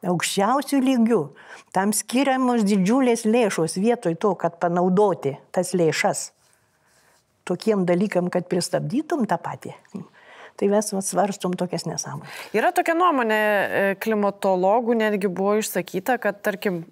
aukščiausių 0.01 0.79
lygių. 0.81 1.21
Tam 1.75 1.91
skiriamos 1.93 2.63
didžiulės 2.65 3.21
lėšos 3.27 3.77
vietoj 3.77 4.15
to, 4.17 4.33
kad 4.39 4.57
panaudoti 4.63 5.35
tas 5.53 5.75
lėšas 5.77 6.31
tokiem 7.45 7.85
dalykam, 7.85 8.29
kad 8.31 8.47
pristabdytum 8.49 9.25
tą 9.29 9.37
patį. 9.41 9.73
Tai 10.61 10.67
mes 10.69 10.91
svarstum 11.07 11.55
tokias 11.57 11.87
nesąmonės. 11.89 12.41
Yra 12.53 12.69
tokia 12.77 12.93
nuomonė 12.93 13.37
e, 13.41 13.85
klimatologų 13.97 14.93
netgi 14.99 15.31
buvo 15.31 15.55
išsakyta, 15.57 16.19
kad 16.21 16.37
tarkim, 16.45 16.83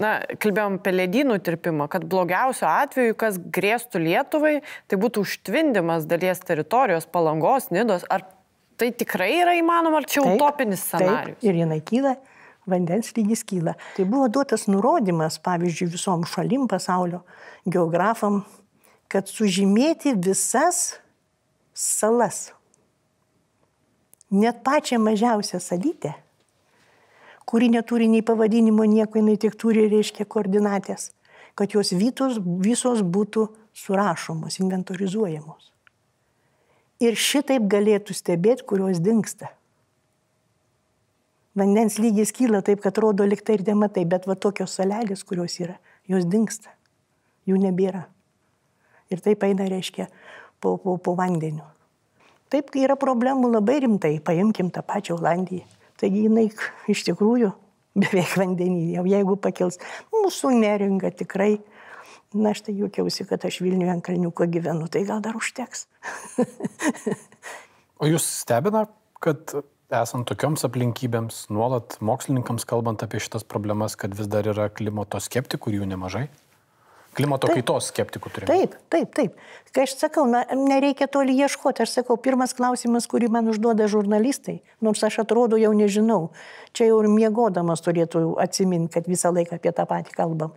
na, 0.00 0.14
kalbėjom 0.40 0.78
apie 0.78 0.94
ledynų 0.94 1.36
tirpimą, 1.44 1.90
kad 1.92 2.06
blogiausiu 2.08 2.64
atveju, 2.70 3.18
kas 3.20 3.36
grėstų 3.36 4.00
Lietuvai, 4.06 4.54
tai 4.88 5.00
būtų 5.02 5.26
užtvindimas 5.26 6.08
dalies 6.08 6.40
teritorijos, 6.40 7.04
palangos, 7.12 7.68
nidos. 7.74 8.08
Ar 8.08 8.24
tai 8.80 8.94
tikrai 8.96 9.34
yra 9.42 9.58
įmanoma, 9.60 10.00
ar 10.00 10.08
čia 10.08 10.22
taip, 10.24 10.38
utopinis 10.38 10.88
scenarius? 10.88 11.36
Taip, 11.36 11.46
ir 11.50 11.62
jinai 11.66 11.82
kyla 11.84 12.16
vandens 12.68 13.12
lygis 13.16 13.44
kyla. 13.48 13.76
Tai 13.96 14.04
buvo 14.08 14.28
duotas 14.32 14.66
nurodymas, 14.72 15.36
pavyzdžiui, 15.44 15.92
visom 15.92 16.24
šalim 16.28 16.64
pasaulio 16.68 17.22
geografam, 17.68 18.42
kad 19.12 19.28
sužymėti 19.28 20.16
visas 20.16 20.98
salas. 21.76 22.48
Net 24.30 24.62
pačią 24.64 24.98
mažiausią 25.00 25.60
salytę, 25.60 26.12
kuri 27.48 27.70
neturi 27.72 28.08
nei 28.12 28.22
pavadinimo, 28.22 28.84
nieko, 28.84 29.18
jinai 29.18 29.38
tik 29.40 29.56
turi, 29.56 29.86
reiškia, 29.88 30.26
koordinatės, 30.28 31.10
kad 31.56 31.72
jos 31.72 31.94
vytos, 31.96 32.36
visos 32.44 33.00
būtų 33.00 33.46
surašomos, 33.72 34.60
inventorizuojamos. 34.60 35.72
Ir 37.00 37.16
šitaip 37.16 37.64
galėtų 37.70 38.12
stebėti, 38.16 38.66
kurios 38.68 39.00
dinksta 39.00 39.54
vandens 41.58 41.98
lygis 41.98 42.32
kyla 42.34 42.62
taip, 42.62 42.82
kad 42.84 42.98
rodo 43.02 43.26
liktai 43.26 43.58
ir 43.58 43.64
nematai, 43.66 44.04
bet 44.08 44.28
va 44.30 44.36
tokios 44.38 44.76
salelės, 44.78 45.24
kurios 45.26 45.58
yra, 45.62 45.78
jos 46.10 46.26
dinksta, 46.30 46.72
jų 47.48 47.58
nebėra. 47.62 48.06
Ir 49.12 49.22
taip 49.24 49.44
eina, 49.46 49.66
reiškia, 49.70 50.08
po, 50.60 50.76
po, 50.82 50.98
po 51.00 51.16
vandeniu. 51.18 51.64
Taip 52.52 52.72
yra 52.80 52.96
problemų 52.96 53.50
labai 53.52 53.80
rimtai, 53.84 54.14
paimkim 54.24 54.70
tą 54.72 54.82
pačią 54.86 55.18
Olandiją. 55.18 55.66
Taigi 55.98 56.24
jinai 56.28 56.46
iš 56.88 57.02
tikrųjų 57.08 57.50
beveik 57.98 58.36
vandenį, 58.38 58.94
jau 58.96 59.04
jeigu 59.08 59.36
pakils 59.42 59.80
mūsų 60.14 60.54
neringa 60.56 61.10
tikrai, 61.18 61.58
na 62.36 62.52
aš 62.54 62.66
tai 62.68 62.76
juokiausi, 62.78 63.26
kad 63.28 63.44
aš 63.48 63.60
Vilniuje 63.64 63.92
ant 63.92 64.04
kalniuko 64.06 64.46
gyvenu, 64.50 64.88
tai 64.92 65.04
gal 65.08 65.20
dar 65.24 65.36
užteks. 65.38 65.86
o 68.00 68.08
jūs 68.08 68.28
stebina, 68.42 68.86
kad 69.24 69.56
esant 69.88 70.28
tokioms 70.28 70.64
aplinkybėms, 70.68 71.46
nuolat 71.52 71.96
mokslininkams 72.04 72.68
kalbant 72.68 73.02
apie 73.04 73.20
šitas 73.24 73.46
problemas, 73.48 73.96
kad 73.98 74.14
vis 74.16 74.28
dar 74.30 74.46
yra 74.48 74.68
klimato 74.72 75.20
skeptikų 75.20 75.78
jų 75.78 75.88
nemažai? 75.88 76.28
Klimato 77.18 77.48
taip, 77.50 77.58
kaitos 77.58 77.88
skeptikų 77.90 78.30
turime. 78.30 78.48
Taip, 78.48 78.76
taip, 78.92 79.10
taip. 79.16 79.40
Kai 79.74 79.84
aš 79.88 79.96
sakau, 79.98 80.24
na, 80.30 80.44
nereikia 80.54 81.08
toli 81.10 81.34
ieškoti, 81.34 81.82
aš 81.82 81.96
sakau, 81.98 82.16
pirmas 82.22 82.54
klausimas, 82.54 83.08
kurį 83.10 83.30
man 83.34 83.50
užduoda 83.50 83.88
žurnalistai, 83.90 84.60
nors 84.84 85.02
aš 85.06 85.20
atrodo 85.24 85.58
jau 85.58 85.72
nežinau, 85.76 86.30
čia 86.72 86.88
jau 86.92 87.02
ir 87.02 87.10
miegodamas 87.10 87.82
turėtų 87.82 88.22
atsiminti, 88.42 88.92
kad 88.94 89.10
visą 89.10 89.34
laiką 89.34 89.58
apie 89.58 89.74
tą 89.74 89.88
patį 89.90 90.14
kalbam. 90.14 90.54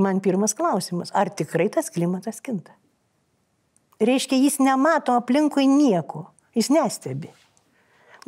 Man 0.00 0.22
pirmas 0.24 0.54
klausimas, 0.56 1.12
ar 1.12 1.28
tikrai 1.28 1.68
tas 1.74 1.92
klimatas 1.92 2.40
kinta? 2.40 2.72
Reiškia, 4.00 4.38
jis 4.38 4.60
nemato 4.62 5.16
aplinkui 5.18 5.66
nieko, 5.68 6.28
jis 6.54 6.70
nestebi. 6.70 7.32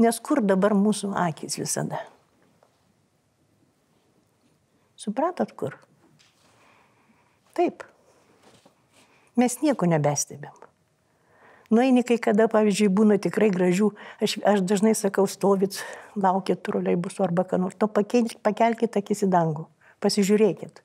Nes 0.03 0.19
kur 0.25 0.43
dabar 0.43 0.75
mūsų 0.75 1.13
akis 1.29 1.59
visada? 1.61 2.03
Supratot 5.01 5.55
kur? 5.57 5.79
Taip. 7.61 7.83
Mes 9.37 9.59
nieko 9.61 9.85
nebestebėm. 9.85 10.55
Nueini 11.71 12.01
kai 12.09 12.17
kada, 12.19 12.47
pavyzdžiui, 12.51 12.89
būna 12.99 13.19
tikrai 13.21 13.51
gražių, 13.53 13.91
aš, 14.25 14.39
aš 14.49 14.63
dažnai 14.67 14.95
sakau, 14.97 15.27
stovit, 15.29 15.77
laukit 16.17 16.65
troliai 16.67 16.97
bus 16.99 17.21
arba 17.21 17.45
ką 17.47 17.61
nors, 17.61 17.77
to 17.77 17.87
pakelkite 17.87 19.03
akis 19.05 19.27
į 19.27 19.29
dangų, 19.31 19.67
pasižiūrėkit. 20.03 20.81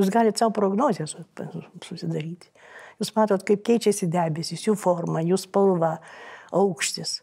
Jūs 0.00 0.10
galite 0.10 0.40
savo 0.40 0.56
prognozę 0.56 1.06
susidaryti. 1.06 2.50
Jūs 2.98 3.12
matot, 3.14 3.44
kaip 3.46 3.62
keičiasi 3.68 4.08
debesis, 4.10 4.64
jų 4.64 4.74
forma, 4.80 5.22
jų 5.22 5.38
spalva, 5.44 5.98
aukštis. 6.56 7.20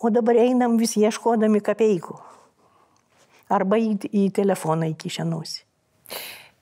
O 0.00 0.14
dabar 0.14 0.38
einam 0.40 0.78
vis 0.80 0.94
ieškodami 0.96 1.60
kapeikų. 1.60 2.16
Arba 3.50 3.82
į, 3.82 3.96
į 4.08 4.28
telefoną 4.38 4.94
įkišenausi. 4.94 5.66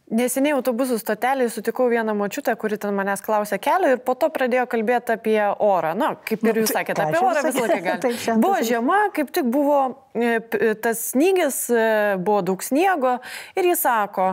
Neseniai 0.09 0.55
autobusų 0.57 0.97
stotelėje 1.03 1.51
sutikau 1.53 1.91
vieną 1.93 2.15
močiutę, 2.17 2.55
kuri 2.57 2.79
ten 2.81 2.95
manęs 2.97 3.21
klausė 3.25 3.59
kelio 3.61 3.91
ir 3.93 3.99
po 4.01 4.15
to 4.17 4.31
pradėjo 4.33 4.65
kalbėti 4.73 5.13
apie 5.19 5.41
orą. 5.45 5.91
Na, 5.99 6.15
kaip 6.17 6.47
ir 6.47 6.55
nu, 6.55 6.63
jūs 6.63 6.73
sakėte, 6.73 7.05
apie 7.05 7.21
orą 7.21 7.43
visą 7.45 7.67
laiką 7.67 7.83
galite. 7.85 8.37
Buvo 8.45 8.63
žiema, 8.65 9.03
kaip 9.13 9.35
tik 9.37 9.51
buvo 9.53 9.83
e, 10.17 10.39
tas 10.81 11.11
snygis, 11.11 11.61
e, 11.69 11.91
buvo 12.25 12.41
daug 12.53 12.65
sniego 12.65 13.19
ir 13.59 13.69
jis 13.69 13.85
sako, 13.85 14.33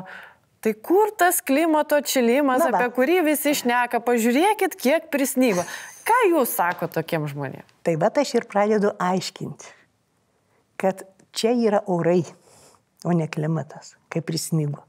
Tai 0.65 0.71
kur 0.81 1.11
tas 1.13 1.43
klimato 1.45 1.99
čilimas, 2.01 2.63
Na, 2.63 2.71
apie 2.73 2.87
kurį 2.95 3.19
visi 3.27 3.51
šneka, 3.53 3.99
pažiūrėkit, 4.01 4.73
kiek 4.81 5.11
prisnygo. 5.13 5.61
Ką 6.09 6.17
jūs 6.31 6.55
sako 6.57 6.87
tokiem 6.89 7.27
žmonėms? 7.29 7.69
Tai 7.85 7.93
bet 8.01 8.17
aš 8.17 8.31
ir 8.39 8.47
pradedu 8.49 8.89
aiškinti, 8.97 9.69
kad 10.81 11.05
čia 11.37 11.53
yra 11.53 11.83
orai, 11.85 12.23
o 13.05 13.13
ne 13.13 13.29
klimatas, 13.29 13.93
kaip 14.09 14.25
prisnygo. 14.25 14.81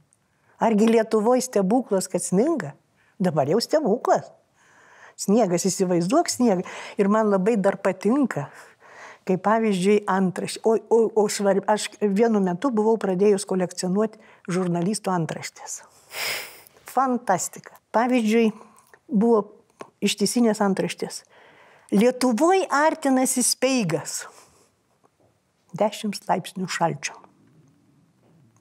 Argi 0.63 0.89
Lietuvoje 0.89 1.45
stebuklas, 1.45 2.09
kad 2.09 2.25
sninga? 2.25 2.73
Dabar 3.19 3.49
jau 3.49 3.61
stebuklas. 3.61 4.29
Sniegas, 5.17 5.65
įsivaizduok 5.69 6.29
sniegą. 6.29 6.65
Ir 7.01 7.09
man 7.09 7.31
labai 7.33 7.57
dar 7.61 7.79
patinka, 7.81 8.51
kaip 9.29 9.41
pavyzdžiui 9.45 10.03
antraštė. 10.13 10.61
O, 10.69 10.77
o, 10.93 10.99
o 11.23 11.27
svarb, 11.33 11.65
aš 11.73 11.89
vienu 12.01 12.43
metu 12.45 12.71
buvau 12.75 12.99
pradėjus 13.01 13.49
kolekcionuoti 13.49 14.21
žurnalistų 14.53 15.13
antraštės. 15.15 15.81
Fantastika. 16.93 17.77
Pavyzdžiui, 17.97 18.51
buvo 19.09 19.43
ištisinės 20.05 20.61
antraštės. 20.65 21.23
Lietuvoje 21.95 22.67
artinasi 22.73 23.45
speigas. 23.47 24.25
10 25.77 26.29
laipsnių 26.29 26.69
šalčio. 26.73 27.17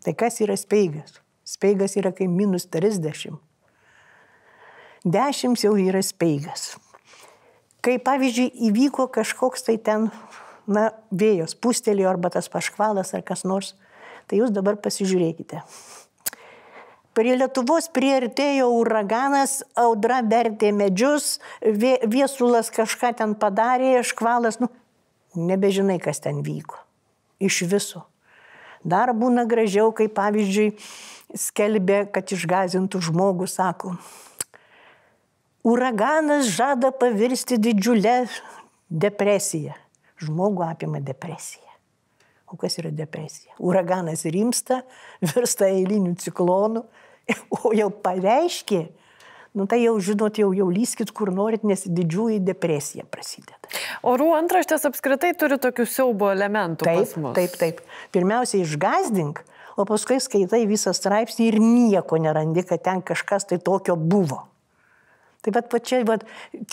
Tai 0.06 0.14
kas 0.18 0.42
yra 0.44 0.56
speigas? 0.60 1.20
Speigas 1.46 1.94
yra 2.00 2.10
kai 2.16 2.26
minus 2.28 2.66
30. 2.74 3.36
10 5.06 5.62
jau 5.62 5.76
yra 5.78 6.02
speigas. 6.02 6.74
Kai 7.86 8.00
pavyzdžiui 8.02 8.50
įvyko 8.72 9.06
kažkoks 9.14 9.68
tai 9.68 9.76
ten, 9.78 10.08
na, 10.66 10.88
vėjas, 11.14 11.54
pustelio 11.54 12.08
arba 12.10 12.32
tas 12.34 12.50
paškvalas 12.50 13.14
ar 13.14 13.22
kas 13.22 13.46
nors, 13.46 13.76
tai 14.26 14.42
jūs 14.42 14.50
dabar 14.56 14.80
pasižiūrėkite. 14.82 15.62
Prie 17.16 17.36
Lietuvos 17.38 17.92
priartėjo 17.96 18.72
uraganas, 18.76 19.62
audra 19.78 20.18
vertė 20.26 20.74
medžius, 20.76 21.38
viesulas 21.62 22.74
kažką 22.74 23.14
ten 23.22 23.38
padarė, 23.40 24.02
škvalas, 24.04 24.58
nu, 24.60 24.68
nebežinai, 25.38 26.02
kas 26.02 26.20
ten 26.26 26.42
vyko. 26.44 26.82
Iš 27.40 27.62
viso. 27.70 28.04
Dar 28.86 29.10
būna 29.18 29.48
gražiau, 29.50 29.90
kai 29.98 30.06
pavyzdžiui 30.14 30.76
skelbė, 31.34 32.06
kad 32.14 32.30
išgazintų 32.36 33.02
žmogų, 33.08 33.48
sako, 33.50 33.96
uraganas 35.66 36.52
žada 36.54 36.94
pavirsti 36.94 37.58
didžiulę 37.58 38.20
depresiją. 38.90 39.74
Žmogų 40.22 40.64
apima 40.64 41.02
depresija. 41.04 41.66
O 42.48 42.56
kas 42.62 42.78
yra 42.80 42.92
depresija? 42.94 43.56
Uraganas 43.60 44.24
rimsta, 44.32 44.84
virsta 45.20 45.68
eiliniu 45.68 46.14
ciklonu, 46.22 46.86
o 47.58 47.74
jau 47.76 47.90
pareiškė, 47.90 48.86
nu 49.56 49.66
tai 49.72 49.82
jau 49.84 49.96
žinot, 50.04 50.38
jau, 50.40 50.52
jau 50.56 50.68
lyskit 50.72 51.12
kur 51.16 51.32
norit, 51.34 51.64
nes 51.68 51.86
didžiųjų 51.88 52.42
depresija 52.46 53.08
prasideda. 53.10 53.58
Orų 54.06 54.32
antraštės 54.38 54.88
apskritai 54.90 55.34
turi 55.40 55.60
tokių 55.62 55.88
siaubo 55.90 56.32
elementų. 56.34 56.88
Taip, 56.88 57.14
taip, 57.38 57.60
taip. 57.62 57.84
Pirmiausia, 58.16 58.62
išgazdink, 58.64 59.42
o 59.80 59.88
paskui 59.88 60.20
skaitai 60.24 60.66
visą 60.70 60.94
straipsnį 60.96 61.50
ir 61.52 61.62
nieko 61.64 62.20
nerandi, 62.22 62.66
kad 62.68 62.84
ten 62.86 63.02
kažkas 63.06 63.48
tai 63.50 63.62
tokio 63.64 63.96
buvo. 63.96 64.44
Tai 65.46 65.54
bet 65.54 65.68
pačiai, 65.70 66.02
bet 66.08 66.24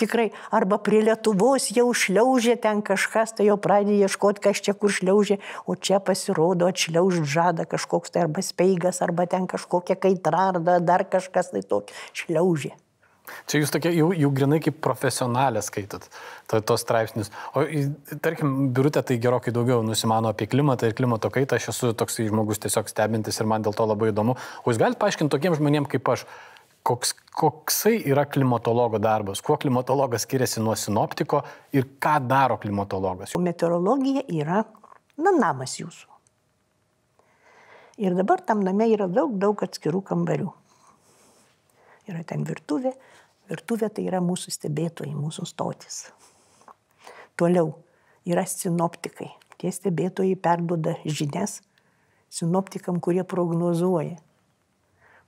tikrai, 0.01 0.31
arba 0.49 0.79
prie 0.81 1.03
Lietuvos 1.05 1.67
jau 1.75 1.91
šliaužė 1.93 2.55
ten 2.63 2.81
kažkas, 2.81 3.35
tai 3.37 3.45
jau 3.45 3.59
pradėjo 3.61 4.07
ieškoti, 4.07 4.41
kas 4.41 4.63
čia 4.65 4.73
kur 4.73 4.89
šliaužė, 4.89 5.37
o 5.69 5.77
čia 5.77 5.99
pasirodo 6.01 6.65
atšliauž 6.71 7.21
žada 7.21 7.67
kažkoks 7.69 8.15
tai 8.15 8.25
arba 8.25 8.41
speigas, 8.41 9.03
arba 9.05 9.27
ten 9.29 9.45
kažkokia 9.45 9.99
kaitra, 10.07 10.47
arba 10.55 10.79
dar 10.81 11.05
kažkas 11.05 11.53
tai 11.53 11.61
tokio 11.61 11.93
šliaužė. 12.17 12.73
Čia 13.47 13.61
jūs 13.61 13.71
tokie 13.71 13.91
jau, 13.95 14.09
jau 14.17 14.29
grinai 14.35 14.57
kaip 14.63 14.81
profesionalė 14.83 15.61
skaitot 15.63 16.09
to, 16.51 16.59
tos 16.59 16.83
straipsnius. 16.83 17.29
O 17.55 17.63
tarkim, 18.25 18.73
biurutė 18.75 19.03
tai 19.07 19.19
gerokai 19.21 19.53
daugiau 19.55 19.85
nusimano 19.85 20.31
apie 20.33 20.49
klimatą 20.51 20.89
ir 20.89 20.97
klimato 20.97 21.31
kaitą. 21.33 21.61
Aš 21.61 21.69
esu 21.71 21.93
toks 21.97 22.19
žmogus 22.19 22.59
tiesiog 22.65 22.89
stebintis 22.91 23.39
ir 23.39 23.47
man 23.49 23.63
dėl 23.63 23.77
to 23.77 23.87
labai 23.87 24.11
įdomu. 24.11 24.35
O 24.63 24.73
jūs 24.73 24.81
galite 24.81 24.99
paaiškinti 24.99 25.31
tokiem 25.31 25.55
žmonėm 25.59 25.87
kaip 25.91 26.11
aš, 26.15 26.25
koks, 26.83 27.13
koksai 27.35 27.97
yra 28.09 28.25
klimatologo 28.25 28.99
darbas, 29.01 29.41
kuo 29.41 29.57
klimatologas 29.57 30.27
skiriasi 30.27 30.63
nuo 30.63 30.75
sinoptiko 30.75 31.43
ir 31.73 31.87
ką 32.03 32.17
daro 32.27 32.57
klimatologas. 32.61 33.37
Meteorologija 33.39 34.25
yra, 34.31 34.63
na, 35.17 35.35
namas 35.37 35.77
jūsų. 35.79 36.09
Ir 38.03 38.15
dabar 38.17 38.41
tam 38.41 38.63
name 38.65 38.89
yra 38.89 39.07
daug, 39.07 39.35
daug 39.37 39.59
atskirų 39.63 40.01
kambarių. 40.05 40.49
Yra 42.09 42.23
ten 42.27 42.41
virtuvė, 42.43 42.91
Virtuvė 43.51 43.89
tai 43.91 44.05
yra 44.07 44.21
mūsų 44.23 44.53
stebėtojai, 44.55 45.13
mūsų 45.17 45.45
stotis. 45.49 46.05
Toliau 47.39 47.73
yra 48.29 48.45
sinoptikai. 48.47 49.33
Tie 49.59 49.71
stebėtojai 49.71 50.37
perduoda 50.39 50.95
žinias 51.03 51.59
sinoptikam, 52.33 53.01
kurie 53.03 53.23
prognozuoja. 53.27 54.15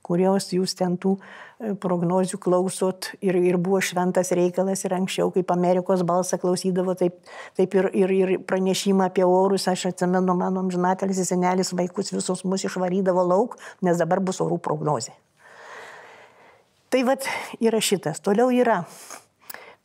Kurios 0.06 0.52
jūs 0.54 0.76
ten 0.78 0.94
tų 1.02 1.16
e, 1.16 1.72
prognozių 1.82 2.38
klausot 2.42 3.08
ir, 3.18 3.38
ir 3.40 3.58
buvo 3.58 3.80
šventas 3.82 4.30
reikalas 4.38 4.84
ir 4.86 4.94
anksčiau, 4.94 5.32
kaip 5.34 5.50
Amerikos 5.50 6.04
balsą 6.06 6.38
klausydavo, 6.38 6.94
taip, 6.98 7.18
taip 7.58 7.74
ir, 7.74 7.90
ir, 8.04 8.14
ir 8.14 8.34
pranešimą 8.46 9.08
apie 9.10 9.26
orus, 9.26 9.66
aš 9.72 9.88
atsimenu, 9.90 10.38
mano 10.38 10.62
žinatelis 10.70 11.24
senelis 11.26 11.74
vaikus 11.74 12.14
visus 12.14 12.44
mus 12.46 12.68
išvarydavo 12.68 13.26
lauk, 13.26 13.58
nes 13.82 13.98
dabar 13.98 14.22
bus 14.22 14.38
orų 14.44 14.60
prognozė. 14.62 15.16
Tai 16.94 17.02
vad 17.08 17.26
yra 17.58 17.82
šitas. 17.82 18.22
Toliau 18.22 18.52
yra 18.54 18.84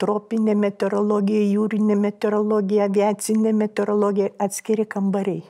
tropinė 0.02 0.54
meteorologija, 0.58 1.42
jūrinė 1.50 1.98
meteorologija, 1.98 2.86
aviacinė 2.90 3.54
meteorologija, 3.58 4.32
atskiri 4.42 4.86
kambariai. 4.90 5.42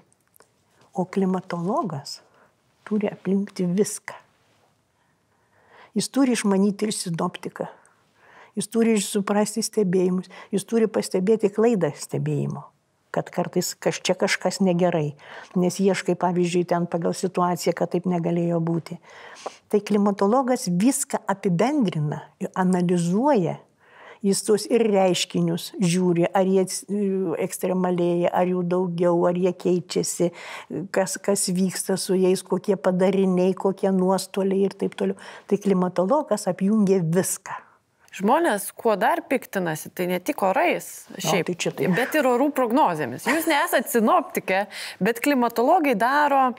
O 0.95 1.05
klimatologas 1.07 2.21
turi 2.88 3.12
aplinkti 3.12 3.67
viską. 3.67 4.15
Jis 5.97 6.10
turi 6.10 6.36
išmanyti 6.38 6.88
ir 6.88 6.95
sinoptiką. 6.95 7.69
Jis 8.56 8.67
turi 8.71 8.97
suprasti 9.04 9.63
stebėjimus. 9.63 10.30
Jis 10.51 10.67
turi 10.67 10.91
pastebėti 10.91 11.51
klaidą 11.54 11.93
stebėjimo 11.95 12.67
kad 13.12 13.30
kartais 13.30 13.75
čia 13.75 14.15
kažkas 14.15 14.62
negerai, 14.63 15.13
nes 15.60 15.77
ieškai, 15.84 16.15
pavyzdžiui, 16.15 16.63
ten 16.67 16.88
pagal 16.88 17.12
situaciją, 17.12 17.73
kad 17.75 17.91
taip 17.91 18.08
negalėjo 18.08 18.62
būti. 18.63 18.97
Tai 19.67 19.82
klimatologas 19.84 20.69
viską 20.71 21.19
apibendrina, 21.27 22.23
analizuoja, 22.56 23.58
jis 24.25 24.43
tuos 24.45 24.67
ir 24.69 24.86
reiškinius 24.88 25.71
žiūri, 25.81 26.27
ar 26.34 26.47
jie 26.49 26.65
ekstremalėja, 27.45 28.31
ar 28.34 28.51
jų 28.51 28.63
daugiau, 28.75 29.17
ar 29.29 29.39
jie 29.39 29.53
keičiasi, 29.65 30.31
kas, 30.93 31.17
kas 31.23 31.47
vyksta 31.55 31.97
su 32.01 32.17
jais, 32.19 32.43
kokie 32.45 32.77
padariniai, 32.77 33.55
kokie 33.57 33.91
nuostoliai 33.95 34.69
ir 34.69 34.77
taip 34.77 34.97
toliau. 34.99 35.19
Tai 35.49 35.62
klimatologas 35.62 36.47
apjungia 36.51 37.01
viską. 37.01 37.70
Žmonės, 38.12 38.74
kuo 38.76 38.97
dar 39.00 39.21
piktinasi, 39.24 39.93
tai 39.95 40.10
ne 40.12 40.17
tik 40.19 40.41
orais, 40.43 40.88
šiaip, 41.15 41.47
no, 41.47 41.56
tai 41.56 41.71
tai. 41.78 41.88
bet 41.95 42.17
ir 42.19 42.28
orų 42.28 42.50
prognozėmis. 42.52 43.24
Jūs 43.24 43.47
nesate 43.47 43.88
sinoptikė, 43.88 44.65
bet 45.00 45.21
klimatologai 45.24 45.93
daro, 45.95 46.50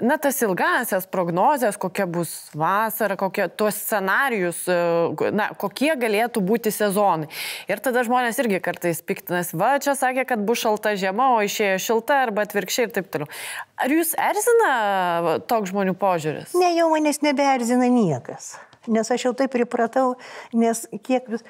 na, 0.00 0.16
tas 0.16 0.40
ilgasias 0.40 1.04
prognozes, 1.12 1.76
kokia 1.76 2.08
bus 2.08 2.32
vasara, 2.56 3.18
kokie 3.20 3.50
tuos 3.52 3.76
scenarius, 3.84 4.64
e, 4.64 4.80
na, 5.36 5.50
kokie 5.60 5.92
galėtų 6.00 6.40
būti 6.40 6.72
sezonai. 6.72 7.28
Ir 7.68 7.84
tada 7.84 8.08
žmonės 8.08 8.40
irgi 8.40 8.64
kartais 8.64 9.04
piktinasi, 9.04 9.60
va, 9.60 9.76
čia 9.84 9.98
sakė, 10.00 10.24
kad 10.32 10.48
bus 10.48 10.64
šalta 10.64 10.96
žiema, 10.96 11.34
o 11.36 11.44
išėjo 11.44 11.82
šilta 11.84 12.22
arba 12.30 12.48
atvirkščiai 12.48 12.88
ir 12.88 12.96
taip 12.96 13.12
toliau. 13.12 13.28
Ar 13.76 13.92
jūs 13.92 14.16
erzina 14.16 15.40
toks 15.52 15.76
žmonių 15.76 16.00
požiūris? 16.00 16.56
Ne, 16.56 16.72
jau 16.78 16.88
manęs 16.96 17.20
nebeerzina 17.20 17.92
niekas 17.92 18.54
nes 18.86 19.10
aš 19.10 19.28
jau 19.28 19.34
taip 19.36 19.52
pripratau, 19.54 20.14
nes 20.52 20.84
kiek 21.06 21.28
vis 21.32 21.44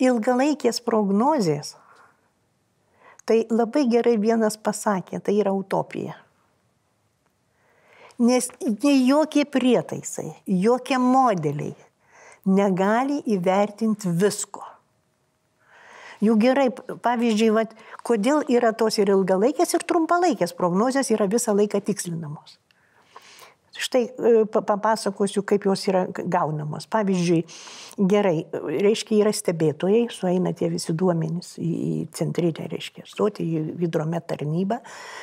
ilgalaikės 0.00 0.80
prognozės, 0.84 1.74
tai 3.28 3.44
labai 3.50 3.86
gerai 3.90 4.16
vienas 4.18 4.56
pasakė, 4.58 5.20
tai 5.22 5.36
yra 5.38 5.52
utopija. 5.54 6.16
Nes 8.20 8.50
ne 8.60 8.96
jokie 9.06 9.46
prietaisai, 9.48 10.32
jokie 10.44 10.98
modeliai 11.00 11.72
negali 12.44 13.20
įvertinti 13.32 14.10
visko. 14.12 14.64
Jų 16.20 16.34
gerai, 16.36 16.66
pavyzdžiui, 17.00 17.52
vat, 17.56 17.70
kodėl 18.04 18.42
yra 18.52 18.74
tos 18.76 18.98
ir 19.00 19.08
ilgalaikės, 19.08 19.72
ir 19.72 19.86
trumpalaikės 19.88 20.52
prognozės 20.56 21.08
yra 21.14 21.28
visą 21.32 21.54
laiką 21.56 21.80
tikslinamos. 21.80 22.58
Štai 23.80 24.02
e, 24.04 24.32
papasakosiu, 24.44 25.40
kaip 25.46 25.64
jos 25.64 25.86
yra 25.88 26.02
gaunamos. 26.12 26.84
Pavyzdžiui, 26.92 27.38
gerai, 28.10 28.42
reiškia, 28.52 29.22
yra 29.22 29.32
stebėtojai, 29.32 30.02
sueina 30.12 30.52
tie 30.56 30.68
visi 30.72 30.92
duomenys 30.92 31.54
į, 31.56 31.70
centrinę, 32.16 32.66
reiškia, 32.68 33.06
stoti 33.08 33.46
į 33.46 33.62
hidromet 33.80 34.26
tarnybą, 34.28 34.82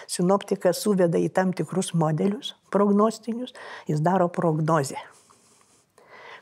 sinoptikas 0.09 0.81
suveda 0.81 1.21
į 1.21 1.29
tam 1.37 1.53
tikrus 1.57 1.93
modelius 1.93 2.55
prognostinius, 2.73 3.53
jis 3.89 4.01
daro 4.01 4.25
prognozę. 4.33 4.97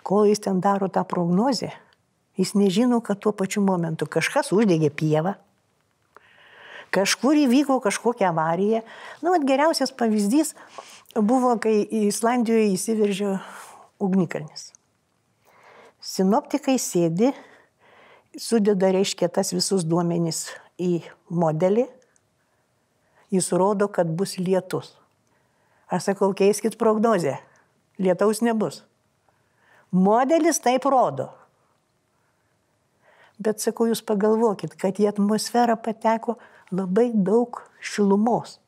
Kol 0.05 0.29
jis 0.29 0.45
ten 0.45 0.61
daro 0.63 0.87
tą 0.87 1.03
prognozę, 1.09 1.73
jis 2.39 2.55
nežino, 2.55 3.01
kad 3.03 3.19
tuo 3.19 3.35
pačiu 3.35 3.65
momentu 3.65 4.07
kažkas 4.07 4.53
uždegė 4.55 4.93
pievą, 4.95 5.35
kažkur 6.95 7.35
įvyko 7.43 7.81
kažkokia 7.83 8.29
avarija. 8.31 8.83
Na, 9.19 9.33
nu, 9.33 9.39
geriausias 9.43 9.91
pavyzdys 9.91 10.53
buvo, 11.21 11.55
kai 11.61 11.83
į 11.83 12.07
Islandijoje 12.09 12.71
įsiveržė 12.73 13.35
ugnikalnis. 14.03 14.71
Sinoptikai 16.03 16.75
sėdi, 16.81 17.31
sudeda, 18.37 18.91
reiškia, 18.93 19.29
tas 19.31 19.53
visus 19.55 19.85
duomenys 19.87 20.49
į 20.81 20.99
modelį, 21.31 21.87
jis 23.33 23.47
rodo, 23.55 23.87
kad 23.87 24.11
bus 24.11 24.35
lietus. 24.37 24.93
Aš 25.87 26.11
sakau, 26.11 26.33
keiskit 26.35 26.77
prognozę, 26.81 27.37
lietaus 28.01 28.41
nebus. 28.45 28.83
Modelis 29.95 30.59
taip 30.59 30.85
rodo. 30.89 31.29
Bet 33.39 33.63
sakau, 33.63 33.87
jūs 33.89 34.01
pagalvokit, 34.03 34.75
kad 34.79 34.99
į 34.99 35.09
atmosferą 35.11 35.75
pateko 35.79 36.37
labai 36.71 37.09
daug 37.13 37.59
šilumos 37.83 38.59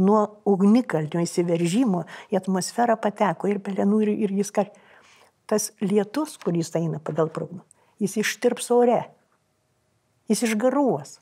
nuo 0.00 0.22
ugnikalnio 0.48 1.22
įsiveržimo 1.24 2.04
į 2.32 2.38
atmosferą 2.40 2.96
pateko 3.00 3.50
ir 3.50 3.60
pelenų, 3.64 4.00
ir, 4.06 4.12
ir 4.26 4.34
jis 4.40 4.52
kar. 4.54 4.70
Tas 5.50 5.72
lietus, 5.84 6.38
kuris 6.40 6.72
eina 6.78 7.00
pagal 7.04 7.28
prognozę, 7.28 7.66
jis 8.00 8.16
ištirps 8.22 8.70
ore, 8.72 9.02
jis 10.32 10.46
išgaruos. 10.48 11.18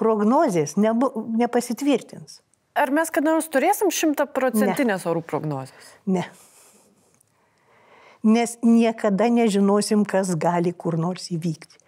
Prognozijas 0.00 0.78
nebu, 0.80 1.10
nepasitvirtins. 1.36 2.40
Ar 2.72 2.88
mes 2.88 3.12
kada 3.12 3.34
nors 3.34 3.50
turėsim 3.52 3.92
šimtaprocentinės 3.92 5.04
orų 5.10 5.20
prognozijas? 5.28 5.92
Ne. 6.08 6.24
Nes 8.24 8.56
niekada 8.64 9.28
nežinosim, 9.28 10.06
kas 10.08 10.32
gali 10.40 10.72
kur 10.72 10.96
nors 10.96 11.28
įvykti. 11.34 11.81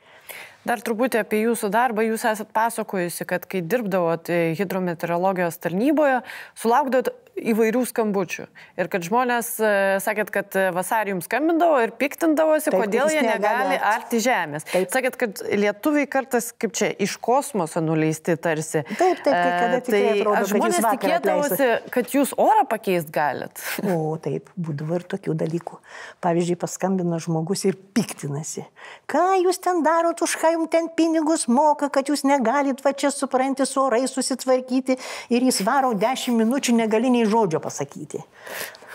Dar 0.65 0.81
truputį 0.81 1.21
apie 1.21 1.43
jūsų 1.43 1.69
darbą. 1.73 2.07
Jūs 2.07 2.25
esat 2.31 2.49
pasakojusi, 2.57 3.27
kad 3.29 3.45
kai 3.51 3.61
dirbdavot 3.61 4.31
hidrometeorologijos 4.57 5.61
tarnyboje, 5.61 6.23
sulaukdavot 6.57 7.13
įvairių 7.35 7.83
skambučių. 7.91 8.47
Ir 8.79 8.89
kad 8.93 9.05
žmonės, 9.07 9.49
e, 9.59 9.73
sakėt, 10.05 10.31
kad 10.35 10.57
vasarį 10.75 11.15
jums 11.15 11.29
skambindavo 11.29 11.81
ir 11.83 11.93
piktindavosi, 11.99 12.71
Taip, 12.71 12.85
kodėl 12.85 13.11
jie 13.13 13.23
negali 13.27 13.79
arti 13.79 14.21
žemės. 14.23 14.67
Taip. 14.71 14.91
Sakėt, 14.95 15.19
kad 15.21 15.43
lietuviai 15.43 16.07
kartais 16.11 16.51
kaip 16.53 16.75
čia 16.77 16.91
iš 17.03 17.17
kosmoso 17.23 17.83
nuleisti 17.85 18.37
tarsi. 18.41 18.85
Taip, 18.95 19.23
taip, 19.25 19.35
kai 19.35 19.51
kada 19.61 19.81
tikrai 19.85 20.03
tai 20.03 20.13
atrodo, 20.21 20.51
žmonės 20.53 20.81
tikėdavosi, 20.87 21.71
kad 21.95 22.15
jūs 22.15 22.35
orą 22.41 22.67
pakeist 22.71 23.11
galit. 23.15 23.65
O 23.83 24.15
taip, 24.23 24.51
būdavo 24.55 25.01
ir 25.01 25.07
tokių 25.15 25.37
dalykų. 25.45 25.81
Pavyzdžiui, 26.25 26.59
paskambina 26.61 27.19
žmogus 27.23 27.67
ir 27.69 27.79
piktinasi. 27.97 28.67
Ką 29.11 29.25
jūs 29.43 29.61
ten 29.63 29.83
darot, 29.87 30.23
už 30.25 30.37
ką 30.41 30.55
jums 30.55 30.71
ten 30.73 30.89
pinigus 30.97 31.49
moka, 31.51 31.91
kad 31.93 32.09
jūs 32.11 32.25
negalit 32.27 32.81
va 32.85 32.95
čia 32.97 33.11
supranti 33.15 33.67
su 33.69 33.83
orai 33.83 34.05
susitvarkyti 34.11 34.97
ir 35.35 35.47
jis 35.49 35.61
varo 35.67 35.93
10 35.99 36.39
minučių 36.39 36.77
negali 36.79 37.11
nei 37.25 37.31
žodžio 37.31 37.61
pasakyti. 37.61 38.21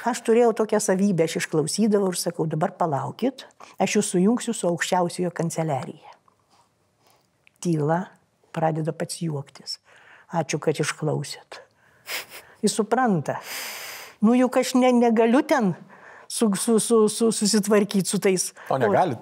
Aš 0.07 0.21
turėjau 0.23 0.53
tokią 0.55 0.80
savybę, 0.80 1.25
aš 1.25 1.41
išklausydavau 1.41 2.13
ir 2.13 2.17
sakau, 2.17 2.45
dabar 2.47 2.71
palaukit, 2.71 3.43
aš 3.82 3.97
jūs 3.97 4.11
sujungsiu 4.13 4.53
su 4.53 4.69
aukščiausiojo 4.69 5.32
kanceliarija. 5.36 6.13
Tyla, 7.59 8.05
pradeda 8.55 8.93
pats 8.95 9.19
juoktis. 9.19 9.80
Ačiū, 10.32 10.61
kad 10.61 10.80
išklausėt. 10.80 11.59
Jis 12.63 12.75
supranta. 12.77 13.39
Nu 14.21 14.36
juk 14.38 14.55
aš 14.61 14.75
ne, 14.77 14.91
negaliu 14.93 15.41
ten 15.43 15.73
su, 16.32 16.55
su, 16.55 16.80
su, 16.80 17.09
su, 17.09 17.32
susitvarkyti 17.32 18.09
su 18.09 18.19
tais. 18.19 18.53
O 18.69 18.77
negalit? 18.77 19.17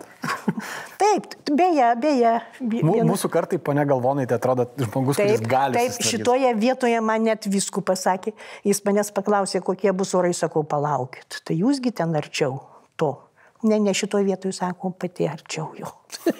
Taip, 1.01 1.23
beje, 1.55 1.95
beje. 2.01 2.33
Vien... 2.59 2.89
Mūsų 3.07 3.29
kartai, 3.31 3.59
ponia 3.63 3.85
Galvonaitė, 3.87 4.35
atrodo 4.35 4.65
žmogus, 4.75 5.15
taip, 5.15 5.37
kuris 5.37 5.47
gali. 5.47 5.79
Taip, 5.79 6.01
šitoje 6.03 6.51
vietoje 6.59 6.99
man 6.99 7.23
net 7.23 7.47
viskų 7.47 7.85
pasakė. 7.87 8.35
Jis 8.67 8.83
manęs 8.83 9.13
paklausė, 9.15 9.63
kokie 9.63 9.93
bus 9.95 10.11
orai, 10.19 10.33
sakau, 10.35 10.65
palaukit. 10.67 11.39
Tai 11.47 11.55
jūsgi 11.55 11.95
ten 11.95 12.11
arčiau 12.19 12.59
to. 12.99 13.13
Ne, 13.63 13.79
ne 13.79 13.95
šitoje 13.95 14.27
vietoje, 14.27 14.57
sako, 14.59 14.91
pati 14.99 15.31
arčiau 15.31 15.71
jo. 15.79 15.95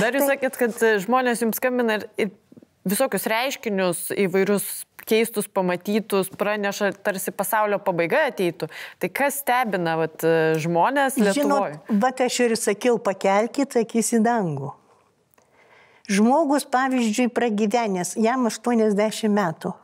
Dar 0.00 0.16
jūs 0.16 0.24
sakėt, 0.24 0.56
kad 0.56 0.84
žmonės 1.04 1.44
jums 1.44 1.60
skambina 1.60 2.00
ir, 2.00 2.08
ir 2.16 2.32
visokius 2.88 3.28
reiškinius 3.28 4.06
įvairius 4.24 4.72
keistus 5.08 5.48
pamatytus, 5.50 6.30
praneša, 6.38 6.92
tarsi 7.04 7.32
pasaulio 7.34 7.80
pabaiga 7.82 8.26
ateitų. 8.28 8.68
Tai 9.00 9.10
kas 9.20 9.40
stebina 9.42 9.96
vat, 10.00 10.24
žmonės 10.60 11.16
Lietuvoje? 11.20 11.78
Žinot, 11.78 11.94
bet 12.04 12.22
aš 12.26 12.40
ir 12.46 12.56
sakiau, 12.60 13.00
pakelkite 13.02 13.84
akis 13.86 14.12
į 14.18 14.22
dangų. 14.26 14.74
Žmogus, 16.08 16.64
pavyzdžiui, 16.72 17.28
pragyvenęs, 17.36 18.14
jam 18.16 18.48
80 18.48 19.28
metų. 19.28 19.74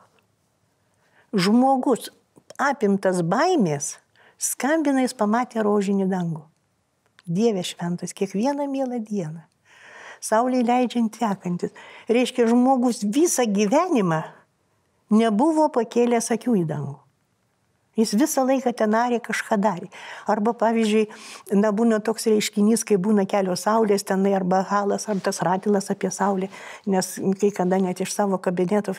Žmogus 1.34 2.08
apimtas 2.60 3.20
baimės, 3.26 3.98
skambina 4.40 5.02
jis 5.04 5.16
pamatė 5.18 5.64
rožinį 5.66 6.06
dangų. 6.08 6.44
Dieve 7.24 7.64
šventas, 7.64 8.12
kiekvieną 8.16 8.68
mielą 8.70 9.00
dieną. 9.04 9.44
Saulė 10.24 10.62
leidžiant 10.64 11.12
tekantis. 11.12 11.74
Reiškia, 12.08 12.46
žmogus 12.48 13.02
visą 13.04 13.44
gyvenimą 13.44 14.22
nebuvo 15.14 15.70
pakėlęs 15.74 16.32
akių 16.34 16.60
į 16.64 16.68
dangų. 16.68 16.98
Jis 17.94 18.16
visą 18.18 18.42
laiką 18.42 18.72
tenarė 18.74 19.20
kažką 19.22 19.56
darė. 19.62 19.86
Arba, 20.26 20.50
pavyzdžiui, 20.58 21.04
na, 21.60 21.70
būna 21.70 22.00
toks 22.02 22.26
reiškinys, 22.26 22.82
kai 22.86 22.98
būna 22.98 23.22
kelios 23.30 23.62
saulės 23.68 24.02
tenai, 24.06 24.32
arba 24.34 24.64
halas, 24.66 25.06
ar 25.08 25.20
tas 25.22 25.38
ratilas 25.46 25.92
apie 25.94 26.10
saulę, 26.10 26.50
nes 26.90 27.12
kai 27.38 27.52
kada 27.54 27.78
net 27.78 28.02
iš 28.02 28.10
savo 28.16 28.40
kabineto 28.42 28.96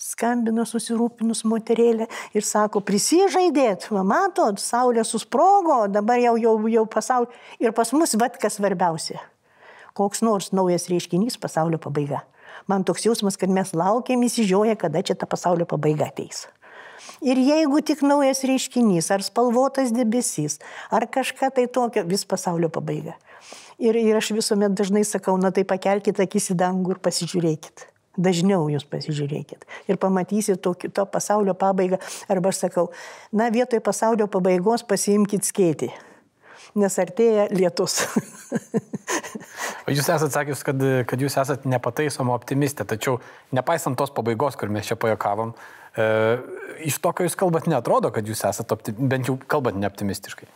skambino 0.00 0.62
susirūpinus 0.64 1.42
moterėlė 1.44 2.06
ir 2.38 2.46
sako, 2.46 2.84
prisižaidėt, 2.86 3.90
va, 3.90 4.06
matot, 4.06 4.62
saulė 4.62 5.02
susprogo, 5.04 5.82
dabar 5.90 6.22
jau, 6.22 6.36
jau, 6.38 6.54
jau 6.70 6.86
pasaulio. 6.86 7.34
Ir 7.58 7.74
pas 7.74 7.90
mus, 7.92 8.14
vad 8.14 8.38
kas 8.40 8.60
svarbiausia, 8.60 9.18
koks 9.98 10.22
nors 10.22 10.54
naujas 10.54 10.86
reiškinys 10.92 11.40
pasaulio 11.42 11.82
pabaiga 11.82 12.22
man 12.70 12.86
toks 12.86 13.04
jausmas, 13.08 13.38
kad 13.40 13.52
mes 13.52 13.74
laukiam 13.76 14.22
įsižioję, 14.26 14.78
kada 14.78 15.02
čia 15.02 15.18
ta 15.18 15.28
pasaulio 15.30 15.66
pabaiga 15.68 16.08
ateis. 16.10 16.46
Ir 17.20 17.36
jeigu 17.36 17.82
tik 17.84 18.00
naujas 18.06 18.44
reiškinys, 18.48 19.10
ar 19.12 19.24
spalvotas 19.24 19.92
debesys, 19.92 20.58
ar 20.88 21.04
kažką 21.04 21.50
tai 21.56 21.66
tokio, 21.68 22.04
vis 22.08 22.24
pasaulio 22.24 22.70
pabaiga. 22.72 23.16
Ir, 23.80 23.96
ir 23.96 24.16
aš 24.16 24.32
visuomet 24.36 24.76
dažnai 24.76 25.02
sakau, 25.08 25.36
na 25.40 25.50
tai 25.52 25.64
pakelkite 25.68 26.24
akis 26.24 26.50
į 26.52 26.58
dangų 26.60 26.96
ir 26.96 27.00
pasižiūrėkit. 27.04 27.86
Dažniau 28.20 28.66
jūs 28.72 28.84
pasižiūrėkit 28.90 29.64
ir 29.88 29.98
pamatysit 30.00 30.60
to, 30.64 30.74
to 30.74 31.04
pasaulio 31.08 31.54
pabaigą. 31.56 32.00
Arba 32.28 32.50
aš 32.50 32.64
sakau, 32.66 32.88
na 33.32 33.48
vietoj 33.54 33.80
pasaulio 33.86 34.26
pabaigos 34.28 34.82
pasiimkite 34.84 35.46
skėtį, 35.46 35.92
nes 36.80 36.98
artėja 37.00 37.46
lietus. 37.54 38.02
Jūs 39.90 40.06
esate 40.06 40.30
sakęs, 40.34 40.62
kad, 40.66 40.86
kad 41.10 41.22
jūs 41.22 41.36
esate 41.40 41.68
nepataisoma 41.70 42.34
optimistė, 42.36 42.86
tačiau 42.88 43.18
nepaisant 43.56 43.98
tos 43.98 44.12
pabaigos, 44.14 44.58
kur 44.60 44.72
mes 44.72 44.86
čia 44.86 44.96
pajokavom, 45.00 45.52
e, 45.94 46.06
iš 46.88 47.00
to, 47.02 47.12
ką 47.16 47.26
jūs 47.26 47.36
kalbat, 47.38 47.68
netrodo, 47.70 48.12
kad 48.14 48.28
jūs 48.28 48.44
esate 48.48 48.76
optim, 48.76 48.98
bent 49.10 49.30
jau 49.30 49.36
kalbat 49.50 49.78
neoptimistiškai. 49.80 50.48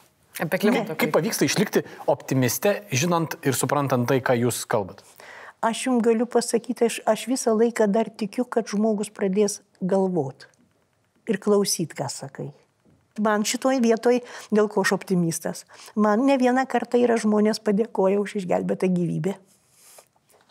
Apie 0.43 0.59
klimatą. 0.59 0.97
Kaip 0.99 1.12
pavyksta 1.14 1.47
išlikti 1.47 1.85
optimiste, 2.11 2.80
žinant 2.91 3.37
ir 3.47 3.55
suprantant 3.55 4.09
tai, 4.11 4.18
ką 4.24 4.35
jūs 4.47 4.64
kalbat? 4.70 5.05
Aš 5.64 5.87
jums 5.87 6.03
galiu 6.05 6.26
pasakyti, 6.28 6.91
aš, 6.91 6.99
aš 7.09 7.28
visą 7.30 7.55
laiką 7.57 7.87
dar 7.89 8.11
tikiu, 8.11 8.45
kad 8.45 8.68
žmogus 8.68 9.12
pradės 9.14 9.62
galvoti 9.80 10.51
ir 11.30 11.39
klausyti, 11.41 11.97
ką 11.97 12.11
sakai. 12.12 12.51
Man 13.23 13.45
šitoj 13.47 13.79
vietoj, 13.79 14.19
dėl 14.51 14.67
ko 14.67 14.83
aš 14.83 14.97
optimistas, 14.97 15.62
man 15.95 16.25
ne 16.27 16.35
vieną 16.35 16.65
kartą 16.67 16.99
yra 16.99 17.15
žmonės 17.15 17.61
padėkoja 17.62 18.19
už 18.19 18.41
išgelbėtą 18.41 18.89
gyvybę. 18.91 19.37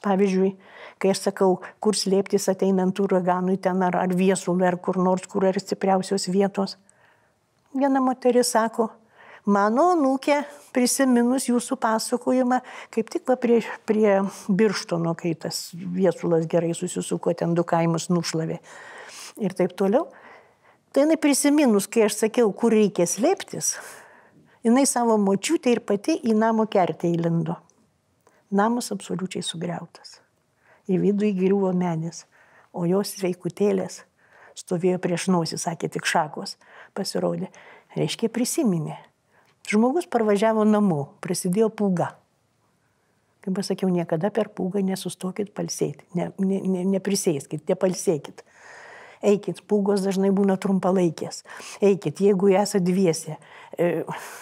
Pavyzdžiui, 0.03 0.53
kai 0.95 1.11
aš 1.11 1.25
sakau, 1.25 1.57
kur 1.83 1.97
slėptis 1.99 2.47
ateinant 2.51 2.95
uraganui 3.03 3.57
ten 3.59 3.83
ar, 3.83 3.97
ar 3.99 4.15
viesului, 4.15 4.67
ar 4.69 4.79
kur 4.79 4.95
nors, 4.95 5.27
kur 5.27 5.43
yra 5.49 5.59
stipriausios 5.59 6.29
vietos. 6.31 6.77
Viena 7.75 7.99
moteris 8.03 8.53
sako, 8.55 8.87
mano 9.43 9.89
nūkė, 9.99 10.39
prisiminus 10.71 11.49
jūsų 11.51 11.75
pasakojimą, 11.83 12.63
kaip 12.95 13.11
tik 13.11 13.27
va 13.27 13.35
prie, 13.43 13.59
prie 13.83 14.21
Birštono, 14.47 15.17
kai 15.19 15.35
tas 15.35 15.65
viesulas 15.75 16.47
gerai 16.47 16.71
susisuko, 16.79 17.35
ten 17.35 17.59
du 17.59 17.67
kaimus 17.67 18.07
nušlavė 18.07 18.61
ir 19.43 19.55
taip 19.57 19.75
toliau. 19.75 20.07
Tai 20.93 21.01
jinai 21.01 21.17
prisiminus, 21.17 21.87
kai 21.89 22.03
aš 22.05 22.19
sakiau, 22.19 22.51
kur 22.53 22.69
reikia 22.69 23.07
slėptis, 23.09 23.71
jinai 24.61 24.83
savo 24.85 25.15
močiutę 25.17 25.71
ir 25.73 25.79
pati 25.81 26.19
į 26.21 26.35
namo 26.37 26.67
kertę 26.69 27.09
įlindo. 27.09 27.55
Namas 28.53 28.91
absoliučiai 28.93 29.41
sugriautas. 29.41 30.19
Į 30.85 30.99
vidų 31.01 31.31
įgriuvo 31.31 31.71
medis, 31.73 32.27
o 32.77 32.85
jos 32.85 33.15
sveikutėlės 33.17 34.03
stovėjo 34.53 35.01
prieš 35.01 35.25
nosį, 35.33 35.57
sakė 35.65 35.89
tik 35.95 36.05
šakos, 36.05 36.59
pasirodė. 36.93 37.49
Reiškia, 37.97 38.29
prisiminė. 38.29 38.99
Žmogus 39.65 40.05
parvažiavo 40.05 40.61
namo, 40.61 41.07
prasidėjo 41.25 41.71
pūga. 41.73 42.11
Kaip 43.41 43.57
pasakiau, 43.57 43.89
niekada 43.89 44.29
per 44.29 44.53
pūgą 44.53 44.85
nesustokit 44.85 45.55
palsėti, 45.57 46.05
ne, 46.13 46.29
ne, 46.37 46.61
ne, 46.61 46.85
neprisėskit, 46.93 47.65
nepalsėkit 47.65 48.45
eikit, 49.23 49.63
pūgos 49.69 50.03
dažnai 50.05 50.31
būna 50.35 50.57
trumpalaikės. 50.61 51.43
Eikit, 51.83 52.21
jeigu 52.23 52.51
esate 52.53 52.83
dviese, 52.85 53.37
e, 53.77 53.91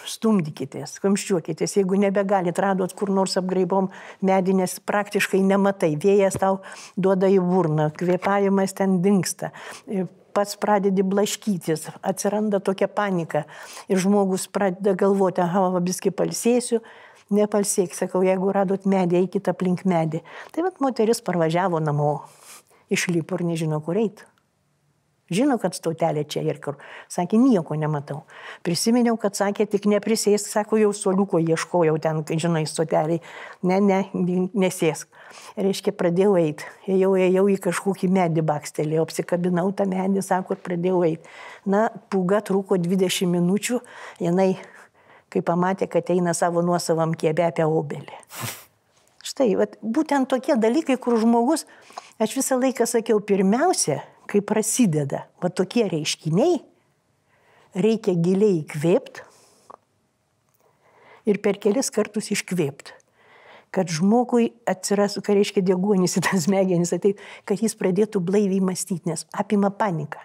stumdykitės, 0.09 0.97
kamščiuokitės, 1.03 1.77
jeigu 1.77 1.99
nebegalit, 2.01 2.57
radot 2.59 2.93
kur 2.97 3.13
nors 3.13 3.37
apgraibom 3.39 3.91
medinės, 4.25 4.79
praktiškai 4.83 5.43
nematai, 5.45 5.93
vėjas 6.01 6.39
tau 6.41 6.61
duoda 6.97 7.29
į 7.31 7.39
burną, 7.45 7.91
kvėpavimas 7.97 8.75
ten 8.77 8.99
dinksta 9.05 9.53
e, 9.87 10.07
pats 10.31 10.55
pradedi 10.55 11.03
blaškytis, 11.03 11.89
atsiranda 12.01 12.61
tokia 12.63 12.87
panika 12.87 13.43
ir 13.91 13.99
žmogus 13.99 14.47
pradeda 14.47 14.95
galvoti, 14.97 15.43
aha, 15.43 15.81
viski 15.83 16.11
palsėsiu, 16.15 16.81
nepalsėk, 17.31 17.95
sakau, 17.95 18.23
jeigu 18.25 18.51
radot 18.55 18.87
medį, 18.89 19.21
eikit 19.25 19.51
aplink 19.51 19.85
medį. 19.87 20.23
Tai 20.55 20.67
vad 20.67 20.81
moteris 20.83 21.23
parvažiavo 21.23 21.79
namo, 21.83 22.13
išlipo 22.91 23.39
ir 23.39 23.47
nežino, 23.51 23.81
kur 23.83 23.99
eiti. 23.99 24.30
Žino, 25.31 25.55
kad 25.61 25.71
stautelė 25.71 26.25
čia 26.27 26.41
ir 26.43 26.57
kur. 26.59 26.75
Sakė, 27.11 27.37
nieko 27.39 27.77
nematau. 27.79 28.25
Prisiminiau, 28.67 29.15
kad 29.19 29.37
sakė, 29.39 29.63
tik 29.71 29.87
neprisėsk, 29.87 30.49
sako, 30.51 30.79
jau 30.81 30.89
soliuko 30.95 31.39
ieškojau 31.39 31.95
ten, 32.03 32.19
žinai, 32.27 32.65
stoteliai. 32.67 33.21
Ne, 33.63 33.79
ne, 33.79 34.01
nesėsk. 34.51 35.07
Reiškia, 35.55 35.95
pradėjau 35.95 36.35
eiti. 36.41 36.67
Ėjau, 36.91 37.13
ėjau 37.15 37.45
į 37.53 37.55
kažkokį 37.63 38.11
medį 38.11 38.43
bakstelėjau, 38.51 39.07
apsikabinau 39.07 39.69
tą 39.71 39.87
medį, 39.87 40.25
sako, 40.25 40.57
ir 40.57 40.65
pradėjau 40.67 40.99
eiti. 41.07 41.35
Na, 41.63 41.87
pūga 42.11 42.43
truko 42.43 42.75
20 42.81 43.31
minučių, 43.31 43.79
jinai, 44.19 44.49
kai 45.31 45.45
pamatė, 45.47 45.87
kad 45.87 46.11
eina 46.11 46.35
savo 46.35 46.59
nuosavam 46.65 47.15
kiebę 47.15 47.47
apie 47.47 47.63
obelį. 47.63 48.19
Štai, 49.31 49.53
vat, 49.55 49.79
būtent 49.79 50.27
tokie 50.27 50.59
dalykai, 50.59 50.97
kur 50.99 51.15
žmogus, 51.21 51.63
aš 52.19 52.35
visą 52.35 52.57
laiką 52.59 52.87
sakiau, 52.89 53.21
pirmiausia, 53.23 54.01
kai 54.31 54.39
prasideda 54.45 55.25
va 55.43 55.51
tokie 55.51 55.83
reiškiniai, 55.91 56.61
reikia 57.75 58.15
giliai 58.15 58.61
įkvėpti 58.61 59.27
ir 61.29 61.39
per 61.43 61.59
kelis 61.61 61.91
kartus 61.93 62.31
iškvėpti. 62.33 62.97
Kad 63.71 63.87
žmogui 63.87 64.49
atsirastų, 64.67 65.21
ką 65.23 65.35
reiškia 65.37 65.61
deguonis 65.63 66.17
į 66.19 66.25
tas 66.25 66.43
smegenis, 66.43 66.91
tai 66.91 67.13
kad 67.47 67.61
jis 67.63 67.77
pradėtų 67.79 68.19
blaiviai 68.19 68.59
mąstyti, 68.67 69.07
nes 69.07 69.23
apima 69.31 69.71
panika. 69.71 70.19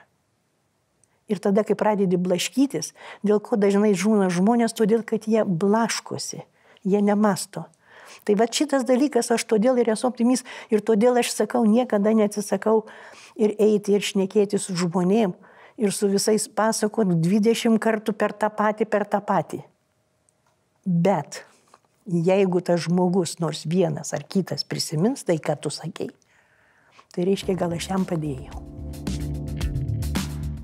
Ir 1.31 1.39
tada, 1.43 1.63
kai 1.67 1.75
pradedi 1.79 2.19
blaškytis, 2.19 2.93
dėl 3.27 3.39
ko 3.43 3.59
dažnai 3.59 3.93
žūna 3.99 4.31
žmonės, 4.35 4.75
todėl 4.79 5.03
kad 5.07 5.27
jie 5.31 5.43
blaškosi, 5.47 6.43
jie 6.87 7.03
nemasto. 7.03 7.67
Tai 8.25 8.37
va 8.39 8.47
šitas 8.49 8.87
dalykas, 8.89 9.31
aš 9.35 9.45
todėl 9.51 9.81
ir 9.83 9.91
esu 9.93 10.09
optimist 10.09 10.47
ir 10.71 10.81
todėl 10.81 11.19
aš 11.21 11.35
sakau, 11.35 11.65
niekada 11.69 12.15
neatsisakau 12.17 12.85
ir 13.37 13.57
eiti 13.59 13.97
ir 13.97 14.07
šnekėti 14.07 14.61
su 14.61 14.77
žmonėm 14.77 15.35
ir 15.77 15.93
su 15.93 16.09
visais 16.09 16.49
pasakot 16.49 17.11
20 17.21 17.81
kartų 17.83 18.17
per 18.17 18.33
tą 18.33 18.51
patį, 18.51 18.89
per 18.89 19.05
tą 19.05 19.21
patį. 19.21 19.61
Bet 20.87 21.43
jeigu 22.07 22.63
tas 22.63 22.87
žmogus 22.87 23.39
nors 23.43 23.67
vienas 23.67 24.15
ar 24.15 24.25
kitas 24.25 24.65
prisimins 24.65 25.27
tai, 25.27 25.41
ką 25.43 25.59
tu 25.61 25.75
sakei, 25.75 26.13
tai 27.13 27.27
reiškia, 27.29 27.59
gal 27.59 27.75
aš 27.77 27.91
jam 27.91 28.07
padėjau. 28.09 28.63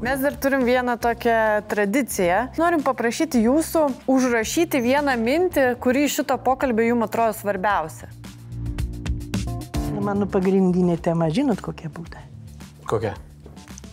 Mes 0.03 0.21
dar 0.21 0.35
turim 0.37 0.65
vieną 0.65 0.99
tokią 0.99 1.63
tradiciją. 1.69 2.39
Norim 2.59 2.81
paprašyti 2.83 3.39
jūsų 3.45 3.83
užrašyti 4.11 4.81
vieną 4.83 5.15
mintį, 5.21 5.67
kuri 5.79 6.09
iš 6.09 6.17
šito 6.19 6.35
pokalbio 6.43 6.89
jums 6.89 7.07
atrodo 7.07 7.37
svarbiausia. 7.39 8.09
Mano 10.03 10.27
pagrindinė 10.27 10.97
tema, 10.99 11.29
žinot, 11.31 11.63
kokia 11.63 11.87
būtų? 11.95 12.25
Kokia? 12.91 13.15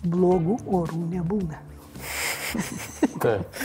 Blogų 0.02 0.58
orų 0.80 1.04
nebūna. 1.12 1.62
Taip. 3.22 3.62